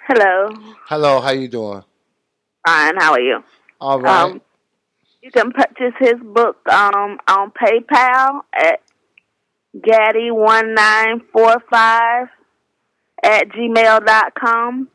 Hello. 0.06 0.50
Hello, 0.86 1.20
how 1.20 1.30
you 1.30 1.48
doing? 1.48 1.82
Fine, 2.66 2.96
how 2.98 3.12
are 3.12 3.20
you? 3.20 3.42
All 3.80 4.00
right. 4.00 4.32
Um, 4.32 4.40
you 5.22 5.30
can 5.30 5.52
purchase 5.52 5.94
his 5.98 6.14
book 6.22 6.58
um, 6.68 7.18
on 7.28 7.50
PayPal 7.50 8.42
at 8.54 8.80
Gaddy1945 9.76 12.28
at 13.22 13.48
gmail.com 13.48 14.88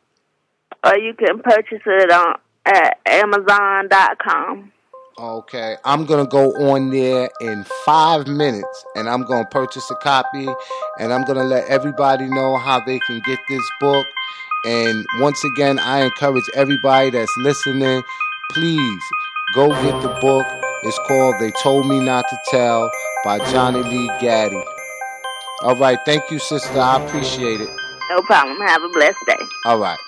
or 0.86 0.98
you 0.98 1.14
can 1.14 1.40
purchase 1.40 1.82
it 1.86 2.12
on 2.12 2.36
at 2.66 3.00
Amazon.com. 3.06 4.72
Okay, 5.20 5.78
I'm 5.86 6.06
gonna 6.06 6.26
go 6.26 6.52
on 6.72 6.90
there 6.90 7.30
in 7.40 7.64
five 7.86 8.26
minutes 8.26 8.86
and 8.96 9.08
I'm 9.08 9.22
gonna 9.24 9.46
purchase 9.46 9.92
a 9.92 9.96
copy 9.96 10.48
and 10.98 11.14
I'm 11.14 11.24
gonna 11.24 11.44
let 11.44 11.68
everybody 11.68 12.26
know 12.26 12.58
how 12.58 12.80
they 12.80 12.98
can 12.98 13.22
get 13.24 13.38
this 13.48 13.64
book. 13.80 14.08
And 14.66 15.06
once 15.20 15.44
again, 15.44 15.78
I 15.78 16.02
encourage 16.02 16.50
everybody 16.56 17.12
that's 17.12 17.32
listening, 17.38 18.02
please 18.54 19.04
go 19.54 19.70
get 19.70 20.02
the 20.02 20.18
book. 20.20 20.48
It's 20.82 20.98
called 21.08 21.36
They 21.40 21.52
Told 21.62 21.86
Me 21.86 22.00
Not 22.00 22.26
to 22.30 22.38
Tell 22.50 22.90
by 23.24 23.38
Johnny 23.52 23.84
Lee 23.84 24.08
Gaddy. 24.20 24.64
All 25.62 25.76
right, 25.76 26.00
thank 26.06 26.32
you, 26.32 26.40
sister. 26.40 26.80
I 26.80 27.06
appreciate 27.06 27.62
it. 27.62 27.70
No 28.10 28.22
problem. 28.24 28.58
Have 28.68 28.82
a 28.82 28.90
blessed 28.90 29.20
day. 29.28 29.46
All 29.66 29.78
right. 29.78 30.00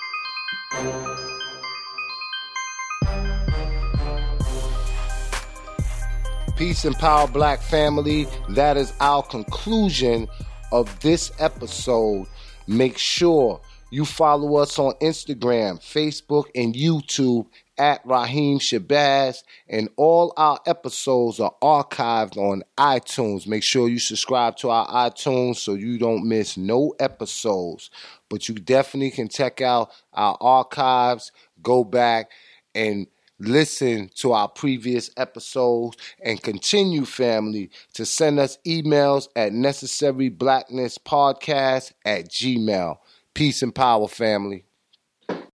Peace 6.56 6.86
and 6.86 6.96
power, 6.96 7.28
black 7.28 7.60
family. 7.60 8.26
That 8.48 8.78
is 8.78 8.94
our 8.98 9.22
conclusion 9.22 10.26
of 10.72 10.98
this 11.00 11.30
episode. 11.38 12.26
Make 12.66 12.96
sure 12.96 13.60
you 13.90 14.06
follow 14.06 14.56
us 14.56 14.78
on 14.78 14.94
Instagram, 15.02 15.78
Facebook, 15.80 16.46
and 16.54 16.74
YouTube 16.74 17.46
at 17.76 18.00
Raheem 18.06 18.58
Shabazz, 18.58 19.42
and 19.68 19.90
all 19.96 20.32
our 20.38 20.58
episodes 20.64 21.40
are 21.40 21.54
archived 21.62 22.38
on 22.38 22.62
iTunes. 22.78 23.46
Make 23.46 23.62
sure 23.62 23.86
you 23.86 23.98
subscribe 23.98 24.56
to 24.56 24.70
our 24.70 24.88
iTunes 24.88 25.56
so 25.56 25.74
you 25.74 25.98
don't 25.98 26.26
miss 26.26 26.56
no 26.56 26.94
episodes. 26.98 27.90
But 28.30 28.48
you 28.48 28.54
definitely 28.54 29.10
can 29.10 29.28
check 29.28 29.60
out 29.60 29.90
our 30.14 30.38
archives, 30.40 31.32
go 31.62 31.84
back 31.84 32.30
and 32.74 33.08
listen 33.38 34.10
to 34.16 34.32
our 34.32 34.48
previous 34.48 35.10
episodes 35.16 35.96
and 36.22 36.42
continue 36.42 37.04
family 37.04 37.70
to 37.94 38.04
send 38.06 38.38
us 38.38 38.58
emails 38.66 39.28
at 39.36 39.52
necessaryblacknesspodcast 39.52 41.92
at 42.04 42.28
gmail 42.28 42.98
Peace 43.36 43.62
and 43.62 43.74
power, 43.74 44.08
family. 44.08 44.65